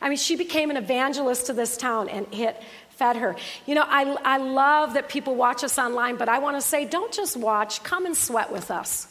I 0.00 0.08
mean, 0.08 0.18
she 0.18 0.36
became 0.36 0.70
an 0.70 0.76
evangelist 0.76 1.46
to 1.46 1.52
this 1.52 1.76
town 1.76 2.08
and 2.08 2.26
it 2.32 2.60
fed 2.90 3.16
her. 3.16 3.36
You 3.66 3.74
know, 3.74 3.84
I, 3.86 4.16
I 4.24 4.38
love 4.38 4.94
that 4.94 5.08
people 5.08 5.34
watch 5.34 5.62
us 5.62 5.78
online, 5.78 6.16
but 6.16 6.28
I 6.28 6.38
want 6.40 6.56
to 6.56 6.60
say 6.60 6.84
don't 6.84 7.12
just 7.12 7.36
watch, 7.36 7.82
come 7.82 8.04
and 8.04 8.16
sweat 8.16 8.52
with 8.52 8.70
us. 8.70 9.09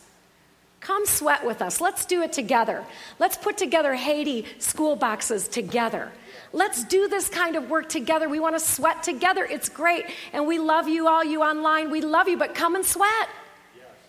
Come 0.80 1.06
sweat 1.06 1.46
with 1.46 1.62
us. 1.62 1.82
Let's 1.82 2.06
do 2.06 2.22
it 2.22 2.32
together. 2.32 2.86
Let's 3.20 3.36
put 3.36 3.58
together 3.58 3.94
Haiti 3.94 4.46
school 4.60 4.96
boxes 4.96 5.48
together. 5.48 6.12
Let's 6.54 6.84
do 6.86 7.08
this 7.08 7.30
kind 7.30 7.56
of 7.56 7.70
work 7.70 7.90
together. 7.90 8.30
We 8.30 8.40
want 8.40 8.56
to 8.56 8.60
sweat 8.60 9.04
together. 9.04 9.46
It's 9.46 9.70
great. 9.70 10.06
And 10.34 10.48
we 10.48 10.58
love 10.58 10.88
you 10.88 11.08
all, 11.08 11.24
you 11.24 11.44
online. 11.44 11.92
We 11.92 12.02
love 12.02 12.28
you, 12.28 12.38
but 12.38 12.56
come 12.56 12.76
and 12.76 12.86
sweat. 12.86 13.30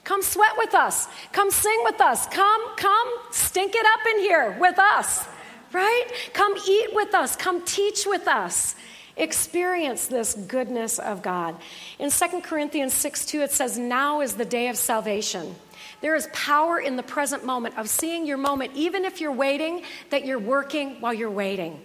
Come 0.04 0.22
sweat 0.22 0.52
with 0.56 0.74
us. 0.74 1.09
Come 1.33 1.50
sing 1.50 1.78
with 1.85 2.00
us. 2.00 2.26
Come, 2.28 2.76
come, 2.76 3.09
stink 3.30 3.74
it 3.74 3.87
up 3.87 4.06
in 4.14 4.20
here 4.20 4.56
with 4.59 4.78
us, 4.78 5.26
right? 5.72 6.06
Come 6.33 6.54
eat 6.68 6.94
with 6.94 7.14
us. 7.14 7.37
Come 7.37 7.64
teach 7.64 8.06
with 8.06 8.26
us. 8.26 8.74
Experience 9.16 10.06
this 10.06 10.35
goodness 10.35 10.98
of 10.98 11.20
God. 11.20 11.56
In 11.98 12.11
2 12.11 12.40
Corinthians 12.40 12.94
6 12.94 13.26
2, 13.26 13.42
it 13.42 13.52
says, 13.52 13.76
Now 13.76 14.22
is 14.22 14.35
the 14.35 14.46
day 14.46 14.68
of 14.68 14.76
salvation. 14.76 15.54
There 16.00 16.14
is 16.14 16.28
power 16.32 16.80
in 16.80 16.96
the 16.96 17.02
present 17.02 17.44
moment 17.44 17.76
of 17.76 17.88
seeing 17.88 18.26
your 18.26 18.38
moment, 18.38 18.72
even 18.74 19.04
if 19.04 19.20
you're 19.20 19.32
waiting, 19.32 19.82
that 20.10 20.24
you're 20.24 20.38
working 20.38 21.00
while 21.00 21.12
you're 21.12 21.30
waiting. 21.30 21.80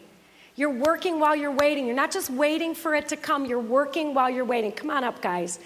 You're 0.56 0.72
working 0.72 1.20
while 1.20 1.36
you're 1.36 1.52
waiting. 1.52 1.86
You're 1.86 1.96
not 1.96 2.12
just 2.12 2.30
waiting 2.30 2.74
for 2.74 2.96
it 2.96 3.10
to 3.10 3.18
come, 3.18 3.46
you're 3.46 3.60
working 3.60 4.14
while 4.14 4.30
you're 4.30 4.46
waiting. 4.46 4.72
Come 4.72 4.90
on 4.90 5.04
up, 5.04 5.22
guys. 5.22 5.60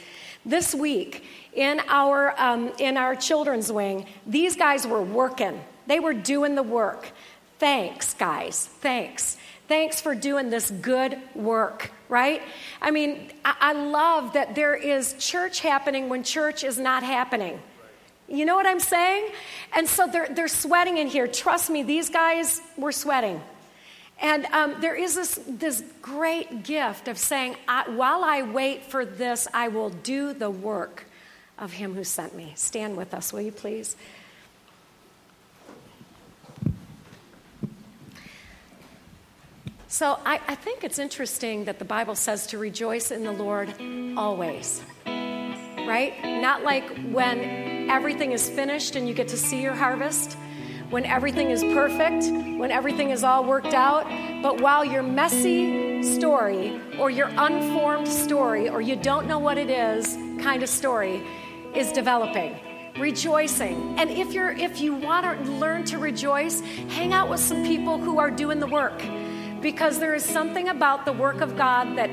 This 0.45 0.73
week, 0.73 1.25
in 1.53 1.81
our, 1.88 2.33
um, 2.39 2.71
in 2.79 2.97
our 2.97 3.15
children's 3.15 3.71
wing, 3.71 4.07
these 4.25 4.55
guys 4.55 4.88
were 4.88 5.01
working, 5.01 5.62
they 5.85 5.99
were 5.99 6.13
doing 6.13 6.55
the 6.55 6.63
work. 6.63 7.12
Thanks, 7.59 8.13
guys. 8.13 8.65
Thanks. 8.79 9.38
Thanks 9.67 10.01
for 10.01 10.15
doing 10.15 10.49
this 10.49 10.71
good 10.71 11.19
work, 11.35 11.91
right? 12.07 12.41
I 12.81 12.89
mean, 12.89 13.29
I, 13.45 13.55
I 13.59 13.73
love 13.73 14.33
that 14.33 14.55
there 14.55 14.73
is 14.73 15.13
church 15.19 15.59
happening 15.59 16.09
when 16.09 16.23
church 16.23 16.63
is 16.63 16.79
not 16.79 17.03
happening. 17.03 17.62
You 18.30 18.46
know 18.46 18.56
what 18.56 18.68
I'm 18.68 18.80
saying? 18.80 19.30
And 19.76 19.88
so 19.88 20.08
they're, 20.08 20.28
they're 20.30 20.48
sweating 20.48 20.98
in 20.98 21.08
here. 21.08 21.28
Trust 21.28 21.70
me, 21.70 21.84
these 21.84 22.10
guys 22.10 22.62
were 22.78 22.92
sweating. 22.92 23.42
And 24.22 24.46
um, 24.48 24.76
there 24.82 24.96
is 24.96 25.15
this, 25.15 25.39
this 25.48 25.84
great 26.02 26.63
gift 26.63 27.08
of 27.08 27.18
saying, 27.18 27.56
I, 27.68 27.89
while 27.89 28.24
I 28.24 28.44
wait 28.44 28.84
for 28.84 29.06
this, 29.06 29.48
I 29.54 29.70
will 29.70 29.89
do 29.89 30.34
the 30.34 30.50
work 30.50 31.06
of 31.58 31.74
him 31.74 31.96
who 31.96 32.04
sent 32.04 32.36
me. 32.36 32.54
Stand 32.56 32.98
with 32.98 33.13
us, 33.13 33.34
will 33.34 33.42
you 33.42 33.52
please? 33.52 33.96
So 39.88 40.20
I, 40.24 40.39
I 40.48 40.56
think 40.56 40.84
it's 40.84 41.00
interesting 41.00 41.65
that 41.65 41.80
the 41.80 41.86
Bible 41.86 42.13
says 42.13 42.46
to 42.48 42.60
rejoice 42.60 43.10
in 43.10 43.24
the 43.24 43.32
Lord 43.32 43.74
always, 44.15 44.84
right? 45.89 46.13
Not 46.23 46.63
like 46.63 46.88
when 47.12 47.89
everything 47.89 48.32
is 48.32 48.47
finished 48.47 48.95
and 48.95 49.08
you 49.08 49.15
get 49.15 49.28
to 49.30 49.38
see 49.38 49.60
your 49.60 49.73
harvest, 49.73 50.38
when 50.91 51.04
everything 51.04 51.49
is 51.49 51.63
perfect, 51.63 52.25
when 52.60 52.69
everything 52.69 53.10
is 53.10 53.23
all 53.23 53.43
worked 53.43 53.73
out. 53.73 54.06
But 54.43 54.62
while 54.62 54.86
your 54.86 55.02
messy 55.02 56.04
story 56.04 56.80
or 56.99 57.10
your 57.10 57.30
unformed 57.36 58.08
story 58.08 58.69
or 58.69 58.82
you 58.82 58.95
don't 58.95 59.28
know 59.28 59.39
what 59.39 59.58
it 59.58 59.71
is 59.71 60.15
kind 60.43 60.62
of 60.62 60.69
story 60.69 61.23
is 61.73 61.91
developing, 61.91 62.56
rejoicing. 62.99 63.97
And 63.97 64.12
if 64.12 64.32
you're 64.32 64.52
if 64.52 64.80
you 64.80 64.93
want 64.93 65.25
to 65.25 65.52
learn 65.54 65.86
to 65.86 65.97
rejoice, 65.97 66.62
hang 66.89 67.13
out 67.13 67.30
with 67.30 67.39
some 67.39 67.63
people 67.65 67.97
who 67.97 68.19
are 68.19 68.30
doing 68.30 68.60
the 68.60 68.67
work 68.67 69.02
because 69.60 69.99
there 69.99 70.13
is 70.13 70.23
something 70.23 70.69
about 70.69 71.06
the 71.06 71.13
work 71.13 71.41
of 71.41 71.58
God 71.58 71.97
that 71.97 72.12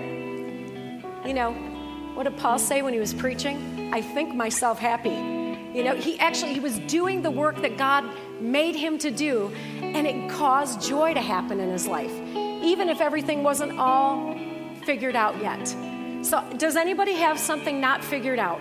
you 1.26 1.34
know, 1.34 1.75
what 2.16 2.22
did 2.22 2.38
Paul 2.38 2.58
say 2.58 2.80
when 2.80 2.94
he 2.94 2.98
was 2.98 3.12
preaching? 3.12 3.90
I 3.92 4.00
think 4.00 4.34
myself 4.34 4.78
happy. 4.78 5.10
You 5.10 5.84
know, 5.84 5.94
he 5.94 6.18
actually 6.18 6.54
he 6.54 6.60
was 6.60 6.78
doing 6.78 7.20
the 7.20 7.30
work 7.30 7.60
that 7.60 7.76
God 7.76 8.04
made 8.40 8.74
him 8.74 8.96
to 8.98 9.10
do, 9.10 9.52
and 9.82 10.06
it 10.06 10.30
caused 10.30 10.80
joy 10.80 11.12
to 11.12 11.20
happen 11.20 11.60
in 11.60 11.68
his 11.70 11.86
life, 11.86 12.12
even 12.34 12.88
if 12.88 13.02
everything 13.02 13.42
wasn't 13.42 13.78
all 13.78 14.34
figured 14.86 15.14
out 15.14 15.38
yet. 15.42 15.66
So, 16.22 16.42
does 16.56 16.74
anybody 16.76 17.12
have 17.12 17.38
something 17.38 17.82
not 17.82 18.02
figured 18.02 18.38
out? 18.38 18.60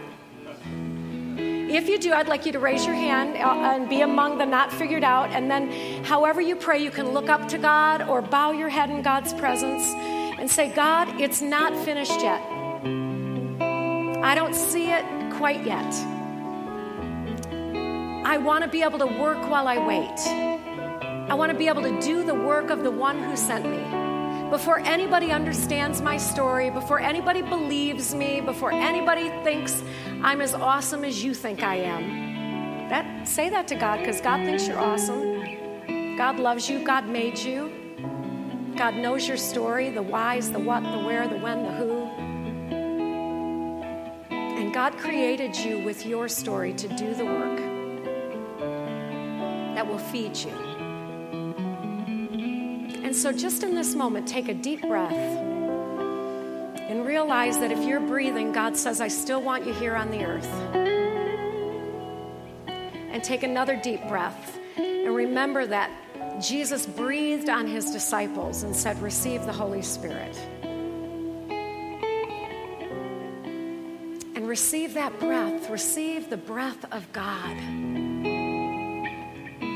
If 1.37 1.87
you 1.87 1.97
do, 1.97 2.11
I'd 2.11 2.27
like 2.27 2.45
you 2.45 2.51
to 2.51 2.59
raise 2.59 2.85
your 2.85 2.95
hand 2.95 3.37
uh, 3.37 3.73
and 3.73 3.87
be 3.87 4.01
among 4.01 4.37
the 4.37 4.45
not 4.45 4.71
figured 4.73 5.05
out. 5.05 5.29
And 5.29 5.49
then, 5.49 6.03
however 6.03 6.41
you 6.41 6.57
pray, 6.57 6.83
you 6.83 6.91
can 6.91 7.11
look 7.11 7.29
up 7.29 7.47
to 7.47 7.57
God 7.57 8.01
or 8.01 8.21
bow 8.21 8.51
your 8.51 8.69
head 8.69 8.89
in 8.89 9.01
God's 9.01 9.33
presence 9.33 9.87
and 10.37 10.51
say, 10.51 10.69
God, 10.75 11.21
it's 11.21 11.41
not 11.41 11.73
finished 11.85 12.19
yet. 12.19 12.54
I 14.25 14.33
don't 14.33 14.55
see 14.55 14.89
it 14.89 15.05
quite 15.33 15.63
yet. 15.63 15.93
I 18.25 18.39
want 18.39 18.63
to 18.63 18.67
be 18.67 18.81
able 18.81 18.97
to 18.97 19.05
work 19.05 19.37
while 19.47 19.67
I 19.67 19.77
wait. 19.77 20.19
I 21.29 21.35
want 21.35 21.51
to 21.51 21.57
be 21.57 21.67
able 21.67 21.83
to 21.83 22.01
do 22.01 22.23
the 22.23 22.33
work 22.33 22.71
of 22.71 22.81
the 22.83 22.89
one 22.89 23.21
who 23.21 23.37
sent 23.37 23.65
me. 23.65 24.49
Before 24.49 24.79
anybody 24.79 25.31
understands 25.31 26.01
my 26.01 26.17
story, 26.17 26.71
before 26.71 26.99
anybody 26.99 27.43
believes 27.43 28.15
me, 28.15 28.41
before 28.41 28.71
anybody 28.71 29.29
thinks 29.43 29.83
I'm 30.23 30.41
as 30.41 30.55
awesome 30.55 31.05
as 31.05 31.23
you 31.23 31.35
think 31.35 31.61
I 31.61 31.75
am. 31.75 32.89
That 32.89 33.27
say 33.27 33.51
that 33.51 33.67
to 33.67 33.75
God 33.75 33.99
because 33.99 34.21
God 34.21 34.43
thinks 34.43 34.67
you're 34.67 34.79
awesome. 34.79 36.17
God 36.17 36.39
loves 36.39 36.67
you, 36.67 36.83
God 36.83 37.07
made 37.07 37.37
you. 37.37 37.71
God 38.75 38.95
knows 38.95 39.27
your 39.27 39.37
story, 39.37 39.91
the 39.91 40.01
whys, 40.01 40.51
the 40.51 40.57
what, 40.59 40.81
the 40.81 40.97
where, 41.05 41.27
the 41.27 41.37
when, 41.37 41.61
the 41.61 41.71
who. 41.73 42.34
God 44.75 44.97
created 44.97 45.55
you 45.55 45.79
with 45.79 46.05
your 46.05 46.27
story 46.27 46.73
to 46.73 46.89
do 46.97 47.13
the 47.13 47.23
work 47.23 47.57
that 49.73 49.87
will 49.87 49.97
feed 49.97 50.35
you. 50.35 50.51
And 53.01 53.15
so, 53.15 53.31
just 53.31 53.63
in 53.63 53.73
this 53.73 53.95
moment, 53.95 54.27
take 54.27 54.49
a 54.49 54.53
deep 54.53 54.81
breath 54.81 55.13
and 55.13 57.05
realize 57.05 57.57
that 57.59 57.71
if 57.71 57.87
you're 57.87 58.01
breathing, 58.01 58.51
God 58.51 58.75
says, 58.75 58.99
I 58.99 59.07
still 59.07 59.41
want 59.41 59.65
you 59.65 59.71
here 59.71 59.95
on 59.95 60.11
the 60.11 60.25
earth. 60.25 60.53
And 62.67 63.23
take 63.23 63.43
another 63.43 63.77
deep 63.77 64.05
breath 64.09 64.59
and 64.75 65.15
remember 65.15 65.65
that 65.67 65.89
Jesus 66.41 66.85
breathed 66.85 67.47
on 67.47 67.65
his 67.65 67.91
disciples 67.91 68.63
and 68.63 68.75
said, 68.75 69.01
Receive 69.01 69.45
the 69.45 69.53
Holy 69.53 69.81
Spirit. 69.81 70.37
Receive 74.55 74.93
that 74.93 75.19
breath, 75.19 75.69
receive 75.69 76.29
the 76.29 76.37
breath 76.37 76.85
of 76.93 77.11
God 77.11 77.57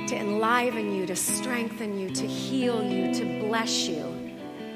to 0.08 0.16
enliven 0.16 0.96
you, 0.96 1.06
to 1.06 1.18
strengthen 1.18 2.00
you, 2.00 2.10
to 2.12 2.26
heal 2.26 2.82
you, 2.82 3.14
to 3.14 3.42
bless 3.42 3.90
you, 3.90 4.04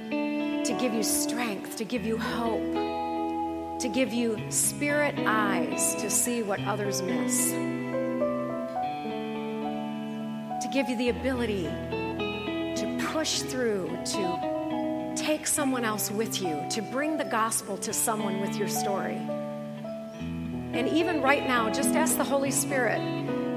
to 0.10 0.78
give 0.78 0.94
you 0.94 1.04
strength, 1.04 1.78
to 1.78 1.86
give 1.86 2.04
you 2.06 2.18
hope, 2.18 3.80
to 3.80 3.88
give 3.88 4.12
you 4.12 4.38
spirit 4.50 5.16
eyes 5.26 5.96
to 5.96 6.10
see 6.10 6.44
what 6.44 6.60
others 6.66 7.02
miss 7.02 7.52
to 10.62 10.70
give 10.74 10.90
you 10.90 10.98
the 10.98 11.08
ability 11.08 11.64
to 11.64 12.98
push 13.14 13.40
through, 13.40 13.88
to 14.04 15.14
take 15.16 15.48
someone 15.48 15.86
else 15.86 16.12
with 16.12 16.42
you, 16.42 16.62
to 16.70 16.82
bring 16.82 17.16
the 17.16 17.24
gospel 17.24 17.78
to 17.78 17.94
someone 17.94 18.42
with 18.42 18.58
your 18.58 18.68
story. 18.68 19.22
And 20.74 20.90
even 20.90 21.22
right 21.22 21.48
now, 21.48 21.70
just 21.70 21.90
ask 21.90 22.18
the 22.18 22.24
Holy 22.24 22.50
Spirit. 22.50 23.00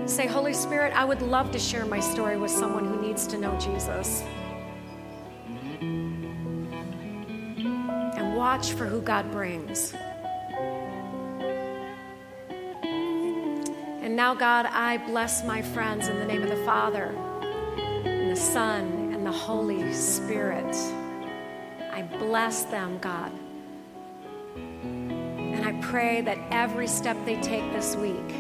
Say, 0.07 0.27
Holy 0.27 0.53
Spirit, 0.53 0.93
I 0.95 1.03
would 1.07 1.23
love 1.23 1.51
to 1.53 1.59
share 1.59 1.87
my 1.87 1.99
story 1.99 2.37
with 2.37 2.51
someone 2.51 2.85
who 2.85 3.01
needs 3.01 3.27
to 3.29 3.39
know 3.39 3.59
Jesus. 3.59 4.23
And 8.21 8.37
watch 8.37 8.75
for 8.75 8.85
who 8.85 9.01
God 9.01 9.31
brings. 9.33 9.95
And 14.03 14.15
now, 14.15 14.35
God, 14.35 14.67
I 14.67 14.99
bless 15.07 15.43
my 15.43 15.63
friends 15.63 16.09
in 16.09 16.19
the 16.19 16.27
name 16.27 16.43
of 16.43 16.51
the 16.51 16.65
Father, 16.65 17.07
and 18.05 18.31
the 18.31 18.37
Son, 18.37 19.13
and 19.15 19.25
the 19.25 19.33
Holy 19.33 19.91
Spirit. 19.95 20.77
I 21.91 22.03
bless 22.19 22.65
them, 22.65 22.99
God. 22.99 23.33
Pray 25.81 26.21
that 26.21 26.39
every 26.51 26.87
step 26.87 27.17
they 27.25 27.41
take 27.41 27.73
this 27.73 27.97
week 27.97 28.35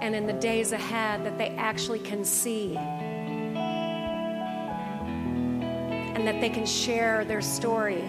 and 0.00 0.14
in 0.14 0.26
the 0.26 0.32
days 0.32 0.72
ahead, 0.72 1.24
that 1.24 1.36
they 1.36 1.48
actually 1.56 1.98
can 1.98 2.24
see 2.24 2.76
and 6.16 6.26
that 6.26 6.40
they 6.40 6.48
can 6.48 6.64
share 6.64 7.24
their 7.24 7.40
story, 7.40 8.04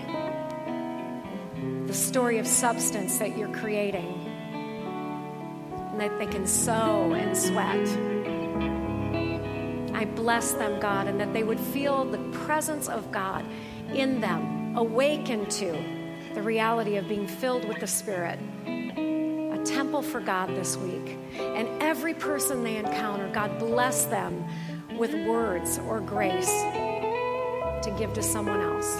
the 1.85 1.93
story 1.93 2.37
of 2.37 2.47
substance 2.47 3.17
that 3.17 3.37
you're 3.37 3.53
creating 3.53 4.13
and 5.73 5.99
that 5.99 6.17
they 6.19 6.27
can 6.27 6.45
sow 6.45 7.13
and 7.13 7.35
sweat. 7.35 7.87
I 9.95 10.05
bless 10.05 10.53
them, 10.53 10.79
God, 10.79 11.07
and 11.07 11.19
that 11.19 11.33
they 11.33 11.43
would 11.43 11.59
feel 11.59 12.05
the 12.05 12.19
presence 12.45 12.87
of 12.87 13.11
God 13.11 13.43
in 13.93 14.21
them, 14.21 14.77
awaken 14.77 15.47
to 15.47 15.96
the 16.37 16.43
reality 16.43 16.97
of 16.97 17.09
being 17.09 17.25
filled 17.25 17.67
with 17.67 17.79
the 17.79 17.87
Spirit. 17.87 18.37
A 18.67 19.59
temple 19.65 20.03
for 20.03 20.19
God 20.19 20.49
this 20.49 20.77
week. 20.77 21.17
And 21.39 21.67
every 21.81 22.13
person 22.13 22.63
they 22.63 22.77
encounter, 22.77 23.27
God 23.33 23.57
bless 23.57 24.05
them 24.05 24.45
with 24.99 25.15
words 25.27 25.79
or 25.79 25.99
grace 25.99 26.51
to 27.81 27.95
give 27.97 28.13
to 28.13 28.21
someone 28.21 28.61
else. 28.61 28.97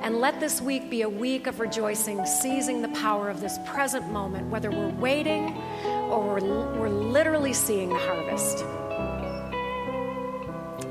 And 0.00 0.20
let 0.20 0.40
this 0.40 0.62
week 0.62 0.88
be 0.88 1.02
a 1.02 1.08
week 1.08 1.46
of 1.46 1.60
rejoicing, 1.60 2.24
seizing 2.24 2.80
the 2.80 2.88
power 3.00 3.28
of 3.28 3.42
this 3.42 3.58
present 3.66 4.10
moment, 4.10 4.48
whether 4.48 4.70
we're 4.70 4.88
waiting 4.94 5.54
or 5.84 6.40
we're, 6.40 6.78
we're 6.78 6.88
literally 6.88 7.52
seeing 7.52 7.90
the 7.90 7.98
harvest. 7.98 8.64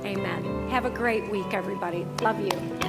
Amen. 0.06 0.70
Have 0.70 0.86
a 0.86 0.92
great 0.92 1.32
week, 1.32 1.52
everybody. 1.52 2.06
Love 2.22 2.40
you. 2.40 2.85